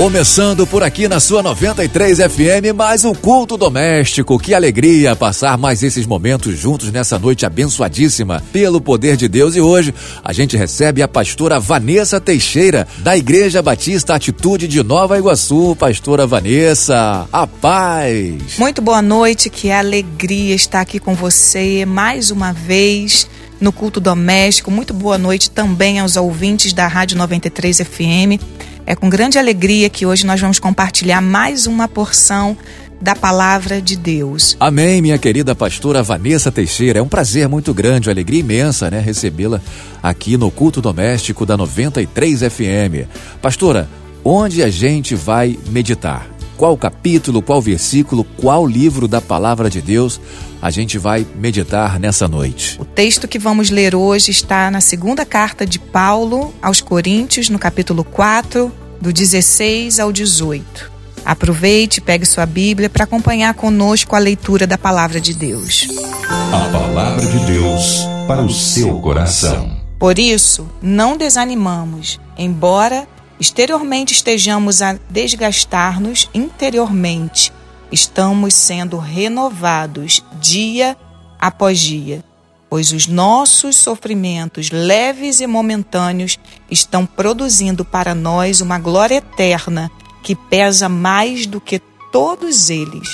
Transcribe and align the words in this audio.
Começando 0.00 0.66
por 0.66 0.82
aqui 0.82 1.06
na 1.06 1.20
sua 1.20 1.42
93 1.42 2.20
FM, 2.20 2.74
mais 2.74 3.04
um 3.04 3.14
culto 3.14 3.58
doméstico. 3.58 4.38
Que 4.38 4.54
alegria 4.54 5.14
passar 5.14 5.58
mais 5.58 5.82
esses 5.82 6.06
momentos 6.06 6.58
juntos 6.58 6.90
nessa 6.90 7.18
noite 7.18 7.44
abençoadíssima 7.44 8.42
pelo 8.50 8.80
poder 8.80 9.14
de 9.14 9.28
Deus. 9.28 9.56
E 9.56 9.60
hoje 9.60 9.94
a 10.24 10.32
gente 10.32 10.56
recebe 10.56 11.02
a 11.02 11.06
pastora 11.06 11.60
Vanessa 11.60 12.18
Teixeira, 12.18 12.88
da 13.00 13.14
Igreja 13.14 13.60
Batista 13.60 14.14
Atitude 14.14 14.66
de 14.66 14.82
Nova 14.82 15.18
Iguaçu. 15.18 15.76
Pastora 15.78 16.26
Vanessa, 16.26 17.28
a 17.30 17.46
paz. 17.46 18.56
Muito 18.58 18.80
boa 18.80 19.02
noite, 19.02 19.50
que 19.50 19.70
alegria 19.70 20.54
estar 20.54 20.80
aqui 20.80 20.98
com 20.98 21.14
você 21.14 21.84
mais 21.84 22.30
uma 22.30 22.54
vez 22.54 23.28
no 23.60 23.72
culto 23.72 24.00
doméstico. 24.00 24.70
Muito 24.70 24.94
boa 24.94 25.18
noite 25.18 25.50
também 25.50 25.98
aos 25.98 26.16
ouvintes 26.16 26.72
da 26.72 26.86
Rádio 26.86 27.18
93 27.18 27.78
FM. 27.78 28.40
É 28.86 28.96
com 28.96 29.08
grande 29.08 29.38
alegria 29.38 29.90
que 29.90 30.06
hoje 30.06 30.26
nós 30.26 30.40
vamos 30.40 30.58
compartilhar 30.58 31.20
mais 31.20 31.66
uma 31.66 31.86
porção 31.86 32.56
da 33.00 33.14
palavra 33.14 33.80
de 33.80 33.96
Deus. 33.96 34.56
Amém, 34.60 35.00
minha 35.00 35.16
querida 35.16 35.54
pastora 35.54 36.02
Vanessa 36.02 36.52
Teixeira. 36.52 36.98
É 36.98 37.02
um 37.02 37.08
prazer 37.08 37.48
muito 37.48 37.72
grande, 37.72 38.08
uma 38.08 38.12
alegria 38.12 38.40
imensa, 38.40 38.90
né, 38.90 39.00
recebê-la 39.00 39.60
aqui 40.02 40.36
no 40.36 40.50
culto 40.50 40.82
doméstico 40.82 41.46
da 41.46 41.56
93 41.56 42.40
FM. 42.40 43.08
Pastora, 43.40 43.88
onde 44.24 44.62
a 44.62 44.68
gente 44.68 45.14
vai 45.14 45.58
meditar? 45.68 46.39
Qual 46.60 46.76
capítulo, 46.76 47.40
qual 47.40 47.62
versículo, 47.62 48.22
qual 48.22 48.66
livro 48.66 49.08
da 49.08 49.18
palavra 49.18 49.70
de 49.70 49.80
Deus 49.80 50.20
a 50.60 50.70
gente 50.70 50.98
vai 50.98 51.26
meditar 51.36 51.98
nessa 51.98 52.28
noite? 52.28 52.78
O 52.78 52.84
texto 52.84 53.26
que 53.26 53.38
vamos 53.38 53.70
ler 53.70 53.94
hoje 53.94 54.30
está 54.30 54.70
na 54.70 54.82
segunda 54.82 55.24
carta 55.24 55.64
de 55.64 55.78
Paulo 55.78 56.52
aos 56.60 56.82
Coríntios, 56.82 57.48
no 57.48 57.58
capítulo 57.58 58.04
4, 58.04 58.70
do 59.00 59.10
16 59.10 59.98
ao 59.98 60.12
18. 60.12 60.92
Aproveite, 61.24 61.98
pegue 61.98 62.26
sua 62.26 62.44
Bíblia 62.44 62.90
para 62.90 63.04
acompanhar 63.04 63.54
conosco 63.54 64.14
a 64.14 64.18
leitura 64.18 64.66
da 64.66 64.76
palavra 64.76 65.18
de 65.18 65.32
Deus. 65.32 65.88
A 66.28 66.68
palavra 66.70 67.24
de 67.24 67.38
Deus 67.46 68.00
para 68.26 68.42
o 68.42 68.50
seu 68.50 69.00
coração. 69.00 69.80
Por 69.98 70.18
isso, 70.18 70.68
não 70.82 71.16
desanimamos, 71.16 72.20
embora 72.36 73.08
exteriormente 73.40 74.12
estejamos 74.12 74.82
a 74.82 74.98
desgastar-nos, 75.08 76.28
interiormente 76.34 77.50
estamos 77.90 78.54
sendo 78.54 78.98
renovados 78.98 80.22
dia 80.34 80.96
após 81.38 81.80
dia, 81.80 82.22
pois 82.68 82.92
os 82.92 83.06
nossos 83.06 83.76
sofrimentos 83.76 84.70
leves 84.70 85.40
e 85.40 85.46
momentâneos 85.46 86.38
estão 86.70 87.06
produzindo 87.06 87.84
para 87.84 88.14
nós 88.14 88.60
uma 88.60 88.78
glória 88.78 89.16
eterna 89.16 89.90
que 90.22 90.36
pesa 90.36 90.88
mais 90.88 91.46
do 91.46 91.60
que 91.60 91.80
todos 92.12 92.68
eles. 92.68 93.08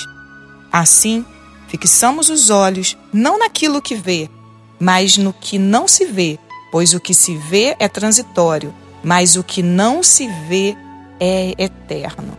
Assim, 0.71 1.25
fixamos 1.69 2.29
os 2.29 2.49
olhos 2.49 2.97
não 3.13 3.39
naquilo 3.39 3.81
que 3.81 3.95
vê, 3.95 4.29
mas 4.77 5.17
no 5.17 5.31
que 5.31 5.57
não 5.57 5.87
se 5.87 6.05
vê, 6.05 6.37
pois 6.69 6.93
o 6.93 6.99
que 6.99 7.13
se 7.13 7.35
vê 7.37 7.75
é 7.79 7.87
transitório 7.87 8.73
mas 9.03 9.35
o 9.35 9.43
que 9.43 9.61
não 9.61 10.01
se 10.03 10.27
vê 10.47 10.75
é 11.19 11.53
eterno. 11.57 12.37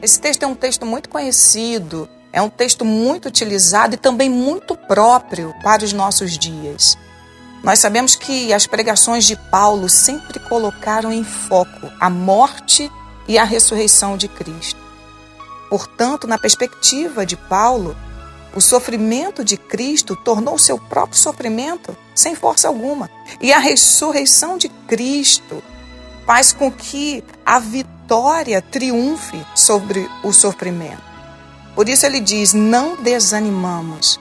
Esse 0.00 0.20
texto 0.20 0.42
é 0.42 0.46
um 0.46 0.54
texto 0.54 0.84
muito 0.84 1.08
conhecido, 1.08 2.08
é 2.32 2.40
um 2.40 2.48
texto 2.48 2.84
muito 2.84 3.28
utilizado 3.28 3.94
e 3.94 3.98
também 3.98 4.28
muito 4.28 4.76
próprio 4.76 5.54
para 5.62 5.84
os 5.84 5.92
nossos 5.92 6.36
dias. 6.38 6.96
Nós 7.62 7.78
sabemos 7.78 8.16
que 8.16 8.52
as 8.52 8.66
pregações 8.66 9.24
de 9.24 9.36
Paulo 9.36 9.88
sempre 9.88 10.40
colocaram 10.40 11.12
em 11.12 11.22
foco 11.22 11.88
a 12.00 12.10
morte 12.10 12.90
e 13.28 13.38
a 13.38 13.44
ressurreição 13.44 14.16
de 14.16 14.26
Cristo. 14.26 14.80
Portanto, 15.70 16.26
na 16.26 16.36
perspectiva 16.36 17.24
de 17.24 17.36
Paulo, 17.36 17.96
o 18.54 18.60
sofrimento 18.60 19.44
de 19.44 19.56
Cristo 19.56 20.16
tornou 20.16 20.58
seu 20.58 20.78
próprio 20.78 21.18
sofrimento 21.18 21.96
sem 22.14 22.34
força 22.34 22.68
alguma. 22.68 23.08
E 23.40 23.52
a 23.52 23.58
ressurreição 23.58 24.58
de 24.58 24.68
Cristo 24.68 25.62
faz 26.26 26.52
com 26.52 26.70
que 26.70 27.22
a 27.44 27.58
vitória 27.58 28.60
triunfe 28.62 29.44
sobre 29.54 30.08
o 30.22 30.32
sofrimento. 30.32 31.02
Por 31.74 31.88
isso 31.88 32.06
ele 32.06 32.20
diz: 32.20 32.52
não 32.52 32.96
desanimamos. 32.96 34.20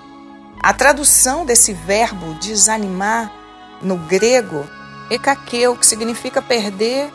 A 0.61 0.73
tradução 0.73 1.45
desse 1.45 1.73
verbo 1.73 2.35
desanimar 2.35 3.31
no 3.81 3.97
grego 3.97 4.65
é 5.09 5.17
kakeu, 5.17 5.75
que 5.75 5.85
significa 5.85 6.41
perder 6.41 7.11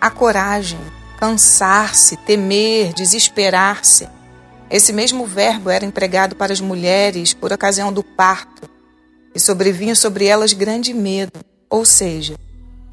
a 0.00 0.10
coragem, 0.10 0.80
cansar-se, 1.18 2.16
temer, 2.16 2.92
desesperar-se. 2.92 4.08
Esse 4.68 4.92
mesmo 4.92 5.24
verbo 5.24 5.70
era 5.70 5.84
empregado 5.84 6.34
para 6.34 6.52
as 6.52 6.60
mulheres 6.60 7.32
por 7.32 7.52
ocasião 7.52 7.92
do 7.92 8.02
parto 8.02 8.68
e 9.34 9.40
sobrevinha 9.40 9.94
sobre 9.94 10.26
elas 10.26 10.52
grande 10.52 10.92
medo, 10.92 11.40
ou 11.70 11.84
seja, 11.84 12.34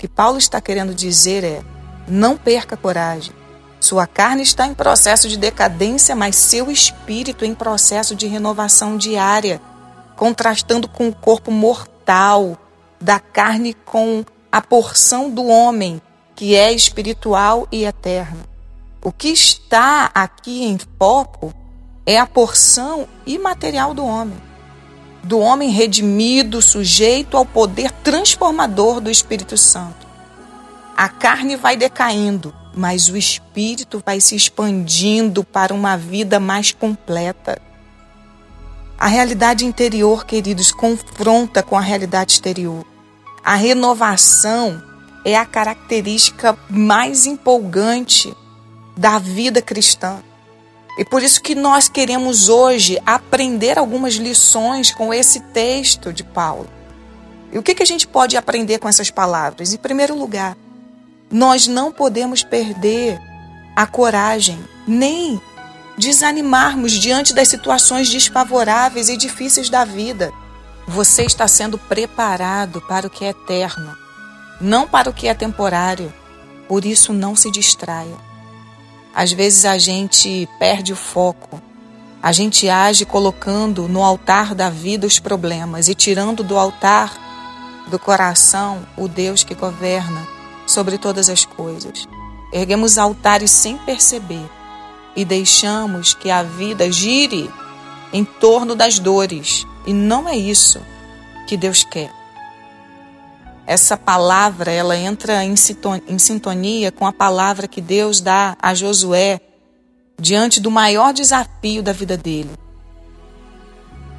que 0.02 0.08
Paulo 0.08 0.40
está 0.40 0.60
querendo 0.60 0.96
dizer 0.96 1.44
é: 1.44 1.62
não 2.08 2.36
perca 2.36 2.76
coragem. 2.76 3.32
Sua 3.80 4.08
carne 4.08 4.42
está 4.42 4.66
em 4.66 4.74
processo 4.74 5.30
de 5.30 5.38
decadência, 5.38 6.16
mas 6.16 6.36
seu 6.36 6.72
espírito 6.72 7.46
em 7.46 7.54
processo 7.54 8.16
de 8.16 8.26
renovação 8.26 8.98
diária, 8.98 9.62
contrastando 10.16 10.88
com 10.88 11.08
o 11.08 11.14
corpo 11.14 11.52
mortal 11.52 12.58
da 13.00 13.20
carne 13.20 13.76
com 13.76 14.26
a 14.52 14.60
porção 14.60 15.30
do 15.30 15.46
homem, 15.46 16.02
que 16.36 16.56
é 16.56 16.74
espiritual 16.74 17.68
e 17.72 17.86
eterna. 17.86 18.40
O 19.04 19.12
que 19.12 19.28
está 19.28 20.10
aqui 20.16 20.64
em 20.64 20.80
foco 20.98 21.54
é 22.08 22.18
a 22.18 22.26
porção 22.26 23.08
imaterial 23.28 23.94
do 23.94 24.04
homem 24.04 24.51
do 25.24 25.40
homem 25.40 25.70
redimido, 25.70 26.62
sujeito 26.62 27.38
ao 27.38 27.46
poder 27.46 27.92
transformador 27.92 29.00
do 29.00 29.10
Espírito 29.10 29.58
Santo. 29.58 30.08
A 30.98 31.10
carne 31.10 31.56
vai 31.56 31.76
decaindo, 31.76 32.54
mas 32.76 33.10
o 33.10 33.18
espírito 33.18 34.02
vai 34.06 34.22
se 34.22 34.36
expandindo 34.36 35.44
para 35.44 35.74
uma 35.74 35.98
vida 35.98 36.40
mais 36.40 36.72
completa. 36.72 37.62
A 38.98 39.08
realidade 39.08 39.66
interior, 39.66 40.26
queridos, 40.26 40.72
confronta 40.72 41.64
com 41.64 41.76
a 41.76 41.82
realidade 41.82 42.34
exterior. 42.34 42.86
A 43.44 43.56
renovação 43.56 44.82
é 45.26 45.36
a 45.36 45.46
característica 45.46 46.58
mais 46.70 47.26
empolgante 47.26 48.32
da 48.96 49.18
vida 49.18 49.62
cristã. 49.62 50.22
E 50.98 51.06
por 51.06 51.24
isso 51.24 51.42
que 51.42 51.56
nós 51.56 51.88
queremos 51.88 52.50
hoje 52.50 53.02
aprender 53.06 53.78
algumas 53.78 54.16
lições 54.16 54.92
com 54.92 55.14
esse 55.14 55.40
texto 55.40 56.12
de 56.12 56.24
Paulo. 56.24 56.68
E 57.52 57.58
o 57.58 57.64
que, 57.64 57.76
que 57.76 57.84
a 57.84 57.86
gente 57.86 58.08
pode 58.08 58.38
aprender 58.38 58.80
com 58.80 58.88
essas 58.88 59.10
palavras? 59.10 59.74
Em 59.74 59.78
primeiro 59.78 60.18
lugar, 60.18 60.58
nós 61.30 61.68
não 61.68 61.92
podemos 61.92 62.44
perder 62.44 63.20
a 63.76 63.86
coragem, 63.86 64.60
nem 64.86 65.42
desanimarmos 65.98 66.94
diante 66.94 67.34
das 67.34 67.48
situações 67.48 68.10
desfavoráveis 68.10 69.08
e 69.08 69.18
difíceis 69.18 69.70
da 69.70 69.86
vida. 69.86 70.32
Você 70.88 71.24
está 71.24 71.48
sendo 71.48 71.78
preparado 71.78 72.82
para 72.82 73.08
o 73.08 73.10
que 73.10 73.24
é 73.24 73.30
eterno, 73.30 73.96
não 74.60 74.88
para 74.88 75.10
o 75.10 75.14
que 75.14 75.28
é 75.28 75.34
temporário. 75.34 76.14
Por 76.68 76.86
isso, 76.86 77.14
não 77.14 77.36
se 77.36 77.52
distraia. 77.52 78.31
Às 79.14 79.32
vezes 79.32 79.66
a 79.66 79.78
gente 79.78 80.48
perde 80.58 80.94
o 80.94 80.96
foco. 80.96 81.62
A 82.22 82.32
gente 82.32 82.70
age 82.70 83.06
colocando 83.06 83.88
no 83.88 84.04
altar 84.04 84.54
da 84.54 84.70
vida 84.70 85.08
os 85.08 85.20
problemas 85.20 85.88
e 85.88 85.96
tirando 85.96 86.44
do 86.44 86.58
altar 86.58 87.18
do 87.88 87.98
coração 87.98 88.86
o 88.96 89.08
Deus 89.08 89.44
que 89.44 89.56
governa 89.56 90.28
sobre 90.68 90.98
todas 90.98 91.30
as 91.30 91.46
coisas. 91.46 92.08
Erguemos 92.54 92.98
altares 92.98 93.52
sem 93.52 93.78
perceber 93.78 94.48
e 95.16 95.26
deixamos 95.26 96.14
que 96.14 96.30
a 96.30 96.44
vida 96.44 96.92
gire 96.92 97.50
em 98.14 98.24
torno 98.24 98.76
das 98.76 99.00
dores. 99.00 99.66
E 99.86 99.94
não 99.94 100.30
é 100.30 100.36
isso 100.38 100.80
que 101.48 101.58
Deus 101.58 101.84
quer 101.84 102.21
essa 103.66 103.96
palavra 103.96 104.72
ela 104.72 104.98
entra 104.98 105.44
em 105.44 105.56
sintonia 105.56 106.92
com 106.92 107.06
a 107.06 107.14
palavra 107.14 107.68
que 107.68 107.82
Deus 107.82 108.20
dá 108.20 108.58
a 108.62 108.74
Josué 108.74 109.40
diante 110.20 110.60
do 110.60 110.70
maior 110.70 111.14
desafio 111.14 111.82
da 111.82 111.92
vida 111.92 112.16
dele, 112.16 112.52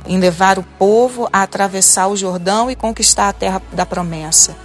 em 0.07 0.19
levar 0.19 0.59
o 0.59 0.63
povo 0.63 1.29
a 1.33 1.43
atravessar 1.43 2.09
o 2.09 2.17
Jordão 2.17 2.71
e 2.71 2.75
conquistar 2.75 3.29
a 3.29 3.33
terra 3.33 3.63
da 3.73 3.87
promessa. 3.87 4.57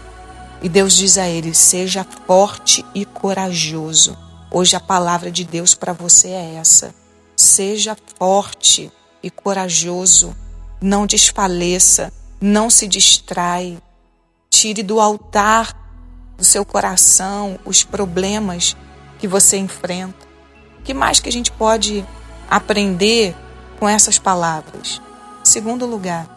E 0.62 0.68
Deus 0.68 0.96
diz 0.96 1.18
a 1.18 1.28
ele: 1.28 1.54
seja 1.54 2.06
forte 2.26 2.84
e 2.96 3.06
corajoso. 3.06 4.18
Hoje 4.50 4.76
a 4.76 4.80
palavra 4.80 5.30
de 5.30 5.44
Deus 5.44 5.76
para 5.76 5.94
você 5.94 6.30
é 6.30 6.56
essa. 6.56 6.94
seja 7.36 7.96
forte 8.18 8.92
e 9.22 9.30
corajoso, 9.30 10.36
não 10.82 11.06
desfaleça, 11.06 12.12
não 12.42 12.70
se 12.70 12.88
distrai. 12.88 13.78
Tire 14.50 14.84
do 14.84 15.00
altar 15.00 15.76
do 16.38 16.44
seu 16.44 16.64
coração 16.64 17.60
os 17.66 17.84
problemas 17.84 18.76
que 19.20 19.28
você 19.28 19.58
enfrenta. 19.58 20.28
O 20.80 20.84
que 20.84 20.94
mais 20.94 21.20
que 21.20 21.30
a 21.30 21.32
gente 21.32 21.52
pode 21.52 22.06
aprender 22.50 23.36
com 23.80 23.90
essas 23.90 24.18
palavras? 24.20 25.02
Segundo 25.44 25.86
lugar, 25.86 26.28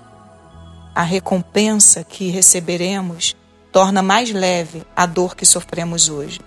a 0.95 1.03
recompensa 1.03 2.03
que 2.03 2.31
receberemos 2.31 3.37
torna 3.71 4.03
mais 4.03 4.31
leve 4.31 4.83
a 4.97 5.07
dor 5.07 5.37
que 5.37 5.47
sofremos 5.47 6.09
hoje. 6.09 6.41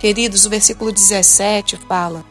Queridos, 0.00 0.44
o 0.44 0.50
versículo 0.50 0.92
17 0.92 1.76
fala: 1.88 2.24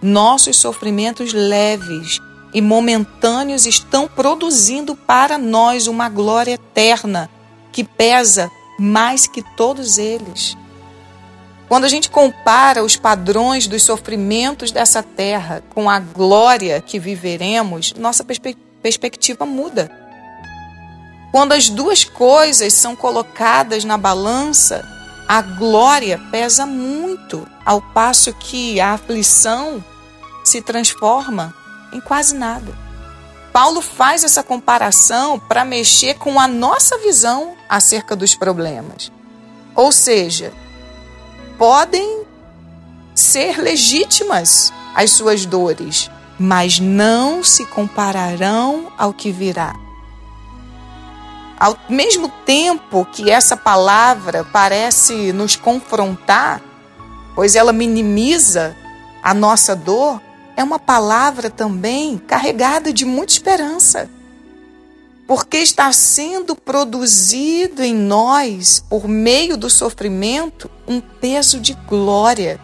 Nossos 0.00 0.56
sofrimentos 0.56 1.32
leves 1.32 2.20
e 2.54 2.60
momentâneos 2.60 3.66
estão 3.66 4.08
produzindo 4.08 4.94
para 4.94 5.36
nós 5.36 5.86
uma 5.86 6.08
glória 6.08 6.52
eterna 6.52 7.28
que 7.72 7.84
pesa 7.84 8.50
mais 8.78 9.26
que 9.26 9.42
todos 9.42 9.98
eles. 9.98 10.56
Quando 11.68 11.84
a 11.84 11.88
gente 11.88 12.08
compara 12.08 12.82
os 12.82 12.96
padrões 12.96 13.66
dos 13.66 13.82
sofrimentos 13.82 14.70
dessa 14.70 15.02
terra 15.02 15.62
com 15.74 15.90
a 15.90 15.98
glória 15.98 16.80
que 16.80 16.98
viveremos, 16.98 17.92
nossa 17.94 18.24
perspe 18.24 18.56
perspectiva 18.80 19.44
muda. 19.44 19.90
Quando 21.32 21.52
as 21.52 21.68
duas 21.68 22.04
coisas 22.04 22.72
são 22.72 22.94
colocadas 22.94 23.84
na 23.84 23.98
balança, 23.98 24.86
a 25.26 25.42
glória 25.42 26.18
pesa 26.30 26.64
muito, 26.64 27.46
ao 27.66 27.82
passo 27.82 28.32
que 28.32 28.80
a 28.80 28.92
aflição 28.94 29.84
se 30.44 30.62
transforma 30.62 31.52
em 31.92 32.00
quase 32.00 32.34
nada. 32.34 32.87
Paulo 33.52 33.80
faz 33.80 34.24
essa 34.24 34.42
comparação 34.42 35.38
para 35.38 35.64
mexer 35.64 36.14
com 36.14 36.38
a 36.38 36.46
nossa 36.46 36.98
visão 36.98 37.56
acerca 37.68 38.14
dos 38.14 38.34
problemas. 38.34 39.10
Ou 39.74 39.90
seja, 39.90 40.52
podem 41.56 42.22
ser 43.14 43.58
legítimas 43.58 44.72
as 44.94 45.10
suas 45.10 45.44
dores, 45.44 46.10
mas 46.38 46.78
não 46.78 47.42
se 47.42 47.64
compararão 47.66 48.92
ao 48.96 49.12
que 49.12 49.32
virá. 49.32 49.74
Ao 51.58 51.76
mesmo 51.88 52.28
tempo 52.46 53.04
que 53.04 53.30
essa 53.30 53.56
palavra 53.56 54.44
parece 54.44 55.32
nos 55.32 55.56
confrontar, 55.56 56.62
pois 57.34 57.56
ela 57.56 57.72
minimiza 57.72 58.76
a 59.22 59.34
nossa 59.34 59.74
dor, 59.74 60.20
é 60.58 60.64
uma 60.64 60.80
palavra 60.80 61.48
também 61.48 62.18
carregada 62.18 62.92
de 62.92 63.04
muita 63.04 63.32
esperança. 63.32 64.10
Porque 65.24 65.58
está 65.58 65.92
sendo 65.92 66.56
produzido 66.56 67.80
em 67.80 67.94
nós, 67.94 68.84
por 68.90 69.06
meio 69.06 69.56
do 69.56 69.70
sofrimento, 69.70 70.68
um 70.84 71.00
peso 71.00 71.60
de 71.60 71.74
glória. 71.74 72.58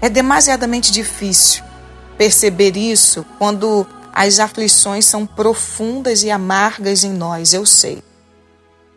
É 0.00 0.08
demasiadamente 0.08 0.90
difícil 0.90 1.62
perceber 2.18 2.76
isso 2.76 3.24
quando 3.38 3.86
as 4.12 4.40
aflições 4.40 5.04
são 5.04 5.24
profundas 5.24 6.24
e 6.24 6.30
amargas 6.30 7.04
em 7.04 7.12
nós, 7.12 7.54
eu 7.54 7.64
sei. 7.64 8.02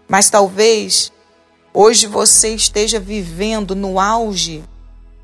Mas 0.08 0.32
talvez 0.32 1.12
hoje 1.72 2.08
você 2.08 2.56
esteja 2.56 3.00
vivendo 3.00 3.76
no 3.76 4.00
auge 4.00 4.64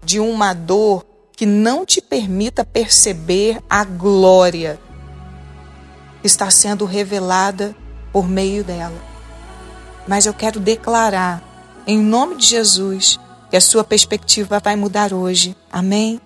de 0.03 0.19
uma 0.19 0.53
dor 0.53 1.14
que 1.35 1.45
não 1.45 1.85
te 1.85 2.01
permita 2.01 2.63
perceber 2.63 3.61
a 3.69 3.83
glória 3.83 4.79
que 6.21 6.27
está 6.27 6.49
sendo 6.49 6.85
revelada 6.85 7.75
por 8.11 8.27
meio 8.27 8.63
dela. 8.63 8.97
Mas 10.07 10.25
eu 10.25 10.33
quero 10.33 10.59
declarar, 10.59 11.43
em 11.85 11.99
nome 11.99 12.37
de 12.37 12.45
Jesus, 12.45 13.19
que 13.49 13.57
a 13.57 13.61
sua 13.61 13.83
perspectiva 13.83 14.59
vai 14.59 14.75
mudar 14.75 15.13
hoje. 15.13 15.55
Amém? 15.71 16.21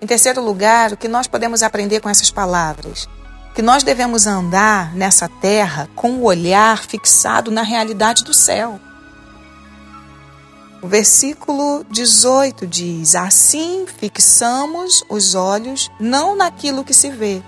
Em 0.00 0.06
terceiro 0.06 0.42
lugar, 0.42 0.92
o 0.92 0.96
que 0.96 1.08
nós 1.08 1.26
podemos 1.26 1.62
aprender 1.62 2.00
com 2.00 2.08
essas 2.08 2.30
palavras? 2.30 3.08
Que 3.54 3.62
nós 3.62 3.82
devemos 3.82 4.26
andar 4.26 4.94
nessa 4.94 5.28
terra 5.28 5.88
com 5.94 6.12
o 6.12 6.24
olhar 6.24 6.78
fixado 6.84 7.50
na 7.50 7.62
realidade 7.62 8.22
do 8.22 8.32
céu. 8.32 8.80
O 10.80 10.86
versículo 10.86 11.84
18 11.90 12.66
diz: 12.66 13.14
Assim 13.14 13.84
fixamos 13.86 15.02
os 15.08 15.34
olhos 15.34 15.90
não 15.98 16.36
naquilo 16.36 16.84
que 16.84 16.94
se 16.94 17.10
vê, 17.10 17.42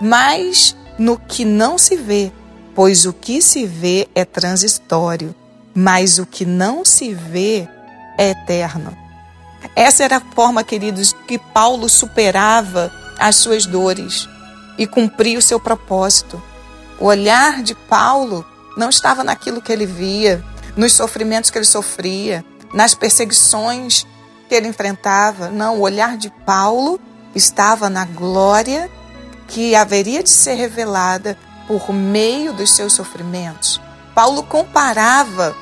mas 0.00 0.74
no 0.98 1.18
que 1.18 1.44
não 1.44 1.76
se 1.76 1.94
vê, 1.96 2.32
pois 2.74 3.04
o 3.04 3.12
que 3.12 3.42
se 3.42 3.66
vê 3.66 4.08
é 4.14 4.24
transitório, 4.24 5.34
mas 5.74 6.18
o 6.18 6.24
que 6.24 6.46
não 6.46 6.84
se 6.84 7.12
vê 7.12 7.68
é 8.18 8.30
eterno. 8.30 8.96
Essa 9.76 10.04
era 10.04 10.16
a 10.16 10.34
forma, 10.34 10.64
queridos, 10.64 11.14
que 11.26 11.38
Paulo 11.38 11.88
superava 11.88 12.90
as 13.18 13.36
suas 13.36 13.66
dores 13.66 14.28
e 14.78 14.86
cumpria 14.86 15.38
o 15.38 15.42
seu 15.42 15.60
propósito. 15.60 16.42
O 16.98 17.06
olhar 17.06 17.62
de 17.62 17.74
Paulo 17.74 18.44
não 18.76 18.88
estava 18.88 19.22
naquilo 19.22 19.60
que 19.60 19.72
ele 19.72 19.86
via, 19.86 20.42
nos 20.76 20.92
sofrimentos 20.92 21.50
que 21.50 21.58
ele 21.58 21.64
sofria, 21.64 22.44
nas 22.72 22.94
perseguições 22.94 24.06
que 24.48 24.54
ele 24.54 24.68
enfrentava. 24.68 25.50
Não, 25.50 25.78
o 25.78 25.80
olhar 25.80 26.16
de 26.16 26.30
Paulo 26.44 27.00
estava 27.34 27.88
na 27.88 28.04
glória 28.04 28.90
que 29.48 29.74
haveria 29.74 30.22
de 30.22 30.30
ser 30.30 30.54
revelada 30.54 31.36
por 31.66 31.92
meio 31.92 32.52
dos 32.52 32.74
seus 32.74 32.92
sofrimentos. 32.92 33.80
Paulo 34.14 34.42
comparava 34.42 35.54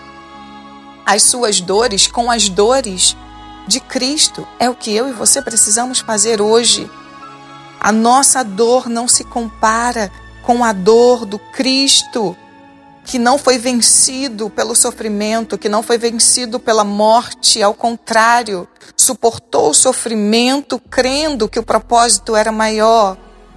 as 1.04 1.22
suas 1.22 1.60
dores 1.60 2.06
com 2.06 2.30
as 2.30 2.48
dores 2.48 3.16
de 3.66 3.80
Cristo. 3.80 4.46
É 4.58 4.68
o 4.68 4.74
que 4.74 4.94
eu 4.94 5.08
e 5.08 5.12
você 5.12 5.42
precisamos 5.42 6.00
fazer 6.00 6.40
hoje. 6.40 6.90
A 7.80 7.92
nossa 7.92 8.42
dor 8.42 8.88
não 8.88 9.08
se 9.08 9.24
compara 9.24 10.10
com 10.42 10.64
a 10.64 10.72
dor 10.72 11.24
do 11.24 11.38
Cristo, 11.38 12.36
que 13.04 13.18
não 13.18 13.38
foi 13.38 13.58
vencido 13.58 14.50
pelo 14.50 14.74
sofrimento, 14.74 15.58
que 15.58 15.68
não 15.68 15.82
foi 15.82 15.98
vencido 15.98 16.60
pela 16.60 16.84
morte, 16.84 17.62
ao 17.62 17.74
contrário, 17.74 18.68
suportou 18.96 19.70
o 19.70 19.74
sofrimento 19.74 20.78
crendo 20.78 21.48
que 21.48 21.58
o 21.58 21.62
propósito 21.62 22.36
era 22.36 22.52
maior 22.52 23.16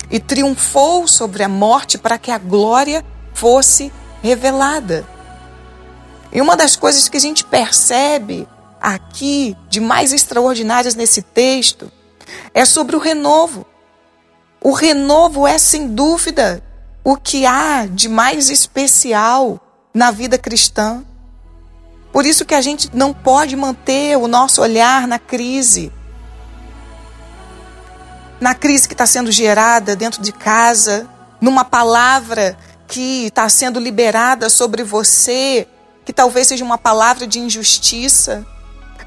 e 0.10 0.20
triunfou 0.20 1.08
sobre 1.08 1.44
a 1.44 1.50
morte 1.50 1.98
para 1.98 2.18
que 2.18 2.32
a 2.32 2.38
glória 2.38 3.06
fosse 3.34 3.92
revelada. 4.22 5.08
E 6.32 6.42
uma 6.42 6.56
das 6.56 6.76
coisas 6.76 7.08
que 7.08 7.18
a 7.18 7.20
gente 7.20 7.44
percebe 7.44 8.48
aqui 8.82 9.56
de 9.70 9.80
mais 9.80 10.12
extraordinárias 10.12 10.96
nesse 10.96 11.22
texto 11.22 11.92
é 12.54 12.66
sobre 12.66 12.96
o 12.96 13.00
renovo. 13.00 13.66
O 14.62 14.72
renovo 14.72 15.46
é, 15.46 15.58
sem 15.58 15.88
dúvida, 15.88 16.64
o 17.04 17.18
que 17.18 17.46
há 17.46 17.86
de 17.86 18.08
mais 18.08 18.50
especial 18.50 19.60
na 19.94 20.10
vida 20.10 20.38
cristã. 20.38 21.04
Por 22.12 22.26
isso 22.26 22.46
que 22.46 22.56
a 22.56 22.62
gente 22.62 22.90
não 22.94 23.14
pode 23.14 23.56
manter 23.56 24.18
o 24.18 24.28
nosso 24.28 24.62
olhar 24.62 25.08
na 25.08 25.20
crise. 25.20 25.92
Na 28.40 28.56
crise 28.56 28.88
que 28.88 28.94
está 28.94 29.06
sendo 29.06 29.32
gerada 29.32 29.96
dentro 29.96 30.22
de 30.22 30.32
casa, 30.32 31.10
numa 31.42 31.66
palavra 31.66 32.58
que 32.88 33.26
está 33.26 33.50
sendo 33.50 33.80
liberada 33.80 34.50
sobre 34.50 34.84
você, 34.84 35.68
que 36.06 36.14
talvez 36.14 36.48
seja 36.48 36.64
uma 36.64 36.78
palavra 36.78 37.26
de 37.26 37.40
injustiça, 37.40 38.46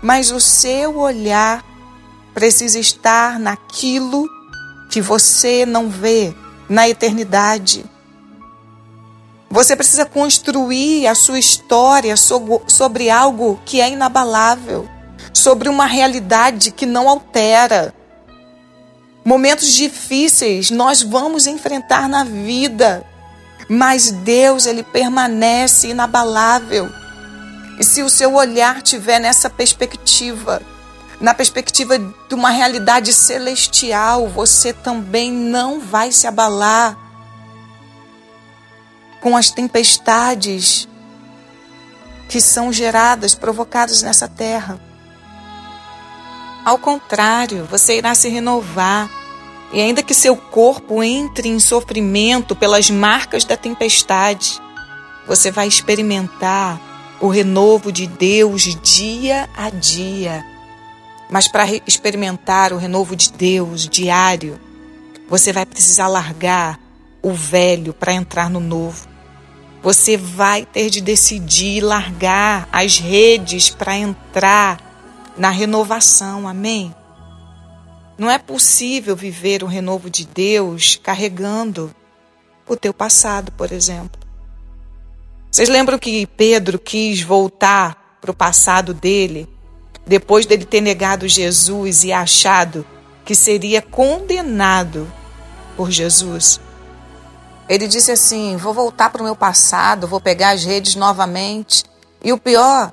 mas 0.02 0.30
o 0.30 0.40
seu 0.40 0.98
olhar 0.98 1.64
precisa 2.34 2.78
estar 2.78 3.38
naquilo 3.38 4.28
que 4.90 5.00
você 5.00 5.64
não 5.64 5.88
vê 5.88 6.34
na 6.68 6.88
eternidade. 6.88 7.84
Você 9.48 9.76
precisa 9.76 10.04
construir 10.04 11.06
a 11.06 11.14
sua 11.14 11.38
história 11.38 12.16
sobre 12.16 13.08
algo 13.08 13.60
que 13.64 13.80
é 13.80 13.88
inabalável, 13.88 14.88
sobre 15.32 15.68
uma 15.68 15.86
realidade 15.86 16.70
que 16.70 16.84
não 16.84 17.08
altera. 17.08 17.94
Momentos 19.24 19.72
difíceis 19.72 20.70
nós 20.70 21.02
vamos 21.02 21.46
enfrentar 21.46 22.08
na 22.08 22.24
vida, 22.24 23.04
mas 23.68 24.10
Deus 24.10 24.66
ele 24.66 24.82
permanece 24.82 25.88
inabalável. 25.88 26.88
E 27.78 27.84
se 27.84 28.02
o 28.02 28.08
seu 28.08 28.34
olhar 28.34 28.82
tiver 28.82 29.18
nessa 29.18 29.50
perspectiva, 29.50 30.62
na 31.20 31.32
perspectiva 31.32 31.98
de 31.98 32.34
uma 32.34 32.50
realidade 32.50 33.12
celestial, 33.12 34.28
você 34.28 34.72
também 34.72 35.32
não 35.32 35.80
vai 35.80 36.12
se 36.12 36.26
abalar 36.26 36.96
com 39.20 39.36
as 39.36 39.50
tempestades 39.50 40.86
que 42.28 42.40
são 42.40 42.72
geradas, 42.72 43.34
provocadas 43.34 44.02
nessa 44.02 44.28
terra. 44.28 44.78
Ao 46.64 46.78
contrário, 46.78 47.64
você 47.70 47.96
irá 47.96 48.14
se 48.14 48.28
renovar. 48.28 49.08
E 49.72 49.80
ainda 49.80 50.02
que 50.02 50.14
seu 50.14 50.36
corpo 50.36 51.02
entre 51.02 51.48
em 51.48 51.58
sofrimento 51.58 52.54
pelas 52.54 52.90
marcas 52.90 53.44
da 53.44 53.56
tempestade, 53.56 54.60
você 55.26 55.50
vai 55.50 55.66
experimentar 55.66 56.80
o 57.20 57.28
renovo 57.28 57.90
de 57.90 58.06
Deus 58.06 58.62
dia 58.82 59.48
a 59.56 59.70
dia. 59.70 60.55
Mas 61.30 61.48
para 61.48 61.66
experimentar 61.86 62.72
o 62.72 62.76
renovo 62.76 63.16
de 63.16 63.32
Deus 63.32 63.88
diário, 63.88 64.60
você 65.28 65.52
vai 65.52 65.66
precisar 65.66 66.06
largar 66.08 66.78
o 67.22 67.32
velho 67.32 67.92
para 67.92 68.12
entrar 68.12 68.48
no 68.48 68.60
novo. 68.60 69.08
Você 69.82 70.16
vai 70.16 70.64
ter 70.64 70.90
de 70.90 71.00
decidir 71.00 71.80
largar 71.80 72.68
as 72.72 72.98
redes 72.98 73.70
para 73.70 73.96
entrar 73.96 74.80
na 75.36 75.50
renovação. 75.50 76.46
Amém? 76.46 76.94
Não 78.16 78.30
é 78.30 78.38
possível 78.38 79.14
viver 79.14 79.62
o 79.62 79.66
renovo 79.66 80.08
de 80.08 80.24
Deus 80.24 80.98
carregando 81.02 81.94
o 82.66 82.76
teu 82.76 82.94
passado, 82.94 83.52
por 83.52 83.72
exemplo. 83.72 84.20
Vocês 85.50 85.68
lembram 85.68 85.98
que 85.98 86.26
Pedro 86.26 86.78
quis 86.78 87.22
voltar 87.22 88.18
para 88.20 88.30
o 88.30 88.34
passado 88.34 88.92
dele, 88.92 89.48
depois 90.06 90.46
dele 90.46 90.64
ter 90.64 90.80
negado 90.80 91.26
Jesus 91.26 92.04
e 92.04 92.12
achado 92.12 92.86
que 93.24 93.34
seria 93.34 93.82
condenado 93.82 95.10
por 95.76 95.90
Jesus? 95.90 96.60
Ele 97.68 97.88
disse 97.88 98.12
assim: 98.12 98.56
Vou 98.56 98.72
voltar 98.72 99.10
para 99.10 99.20
o 99.20 99.24
meu 99.24 99.34
passado, 99.34 100.06
vou 100.06 100.20
pegar 100.20 100.50
as 100.50 100.64
redes 100.64 100.94
novamente. 100.94 101.84
E 102.22 102.32
o 102.32 102.38
pior 102.38 102.92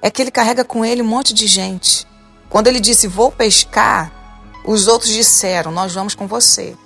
é 0.00 0.10
que 0.10 0.22
ele 0.22 0.30
carrega 0.30 0.64
com 0.64 0.84
ele 0.84 1.02
um 1.02 1.06
monte 1.06 1.34
de 1.34 1.46
gente. 1.46 2.06
Quando 2.48 2.68
ele 2.68 2.78
disse: 2.80 3.08
Vou 3.08 3.32
pescar, 3.32 4.12
os 4.64 4.86
outros 4.86 5.10
disseram: 5.10 5.72
Nós 5.72 5.92
vamos 5.92 6.14
com 6.14 6.26
você. 6.26 6.76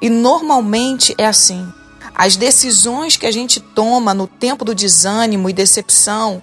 E 0.00 0.08
normalmente 0.08 1.14
é 1.18 1.26
assim. 1.26 1.70
As 2.14 2.36
decisões 2.36 3.16
que 3.16 3.26
a 3.26 3.30
gente 3.32 3.58
toma 3.58 4.14
no 4.14 4.26
tempo 4.26 4.64
do 4.64 4.74
desânimo 4.74 5.50
e 5.50 5.52
decepção 5.52 6.42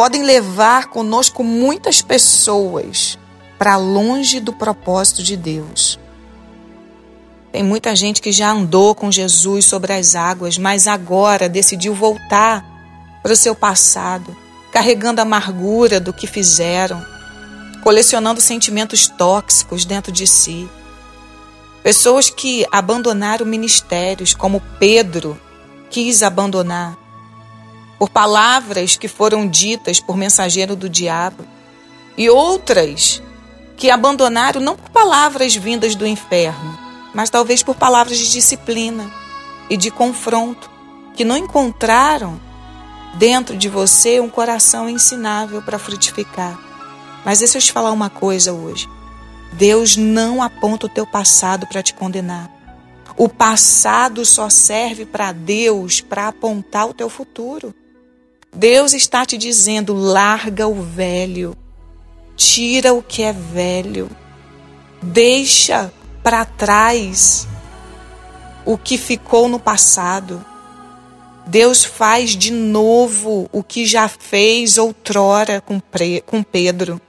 podem 0.00 0.22
levar 0.22 0.86
conosco 0.86 1.44
muitas 1.44 2.00
pessoas 2.00 3.18
para 3.58 3.76
longe 3.76 4.40
do 4.40 4.50
propósito 4.50 5.22
de 5.22 5.36
Deus. 5.36 6.00
Tem 7.52 7.62
muita 7.62 7.94
gente 7.94 8.22
que 8.22 8.32
já 8.32 8.50
andou 8.50 8.94
com 8.94 9.12
Jesus 9.12 9.66
sobre 9.66 9.92
as 9.92 10.14
águas, 10.14 10.56
mas 10.56 10.86
agora 10.86 11.50
decidiu 11.50 11.94
voltar 11.94 12.64
para 13.22 13.34
o 13.34 13.36
seu 13.36 13.54
passado, 13.54 14.34
carregando 14.72 15.20
a 15.20 15.22
amargura 15.22 16.00
do 16.00 16.14
que 16.14 16.26
fizeram, 16.26 17.04
colecionando 17.84 18.40
sentimentos 18.40 19.06
tóxicos 19.06 19.84
dentro 19.84 20.10
de 20.10 20.26
si. 20.26 20.66
Pessoas 21.82 22.30
que 22.30 22.64
abandonaram 22.72 23.44
ministérios, 23.44 24.32
como 24.32 24.62
Pedro 24.78 25.38
quis 25.90 26.22
abandonar, 26.22 26.96
por 28.00 28.08
palavras 28.08 28.96
que 28.96 29.06
foram 29.06 29.46
ditas 29.46 30.00
por 30.00 30.16
mensageiro 30.16 30.74
do 30.74 30.88
diabo, 30.88 31.44
e 32.16 32.30
outras 32.30 33.22
que 33.76 33.90
abandonaram 33.90 34.58
não 34.58 34.74
por 34.74 34.88
palavras 34.88 35.54
vindas 35.54 35.94
do 35.94 36.06
inferno, 36.06 36.78
mas 37.12 37.28
talvez 37.28 37.62
por 37.62 37.74
palavras 37.74 38.16
de 38.16 38.32
disciplina 38.32 39.12
e 39.68 39.76
de 39.76 39.90
confronto, 39.90 40.70
que 41.14 41.26
não 41.26 41.36
encontraram 41.36 42.40
dentro 43.16 43.54
de 43.54 43.68
você 43.68 44.18
um 44.18 44.30
coração 44.30 44.88
ensinável 44.88 45.60
para 45.60 45.78
frutificar. 45.78 46.58
Mas 47.22 47.40
deixa 47.40 47.58
eu 47.58 47.62
te 47.62 47.70
falar 47.70 47.92
uma 47.92 48.08
coisa 48.08 48.50
hoje. 48.50 48.88
Deus 49.52 49.98
não 49.98 50.42
aponta 50.42 50.86
o 50.86 50.88
teu 50.90 51.06
passado 51.06 51.66
para 51.66 51.82
te 51.82 51.92
condenar. 51.92 52.50
O 53.14 53.28
passado 53.28 54.24
só 54.24 54.48
serve 54.48 55.04
para 55.04 55.32
Deus 55.32 56.00
para 56.00 56.28
apontar 56.28 56.88
o 56.88 56.94
teu 56.94 57.10
futuro. 57.10 57.74
Deus 58.54 58.92
está 58.92 59.24
te 59.24 59.38
dizendo: 59.38 59.94
larga 59.94 60.66
o 60.66 60.82
velho, 60.82 61.56
tira 62.36 62.92
o 62.92 63.02
que 63.02 63.22
é 63.22 63.32
velho, 63.32 64.10
deixa 65.00 65.92
para 66.22 66.44
trás 66.44 67.46
o 68.64 68.76
que 68.76 68.98
ficou 68.98 69.48
no 69.48 69.58
passado. 69.58 70.44
Deus 71.46 71.84
faz 71.84 72.36
de 72.36 72.52
novo 72.52 73.48
o 73.50 73.62
que 73.62 73.84
já 73.84 74.06
fez 74.08 74.78
outrora 74.78 75.60
com 75.60 76.42
Pedro 76.42 77.00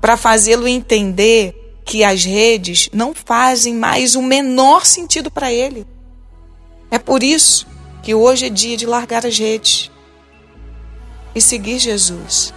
para 0.00 0.16
fazê-lo 0.16 0.66
entender 0.66 1.78
que 1.84 2.02
as 2.02 2.24
redes 2.24 2.88
não 2.92 3.14
fazem 3.14 3.74
mais 3.74 4.16
o 4.16 4.22
menor 4.22 4.84
sentido 4.84 5.30
para 5.30 5.52
ele. 5.52 5.86
É 6.90 6.98
por 6.98 7.22
isso 7.22 7.68
que 8.02 8.12
hoje 8.12 8.46
é 8.46 8.50
dia 8.50 8.76
de 8.76 8.86
largar 8.86 9.24
as 9.24 9.38
redes 9.38 9.91
e 11.34 11.40
seguir 11.40 11.78
Jesus. 11.78 12.52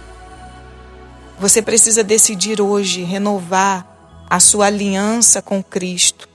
Você 1.38 1.60
precisa 1.60 2.02
decidir 2.02 2.60
hoje 2.60 3.02
renovar 3.02 3.86
a 4.28 4.40
sua 4.40 4.66
aliança 4.66 5.42
com 5.42 5.62
Cristo, 5.62 6.28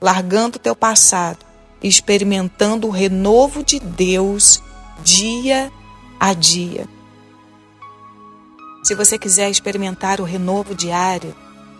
largando 0.00 0.56
o 0.56 0.60
teu 0.60 0.74
passado 0.74 1.44
e 1.82 1.88
experimentando 1.88 2.86
o 2.86 2.90
renovo 2.90 3.62
de 3.62 3.78
Deus 3.78 4.62
dia 5.04 5.70
a 6.18 6.32
dia. 6.32 6.88
Se 8.82 8.94
você 8.94 9.18
quiser 9.18 9.50
experimentar 9.50 10.20
o 10.20 10.24
renovo 10.24 10.74
diário, 10.74 11.34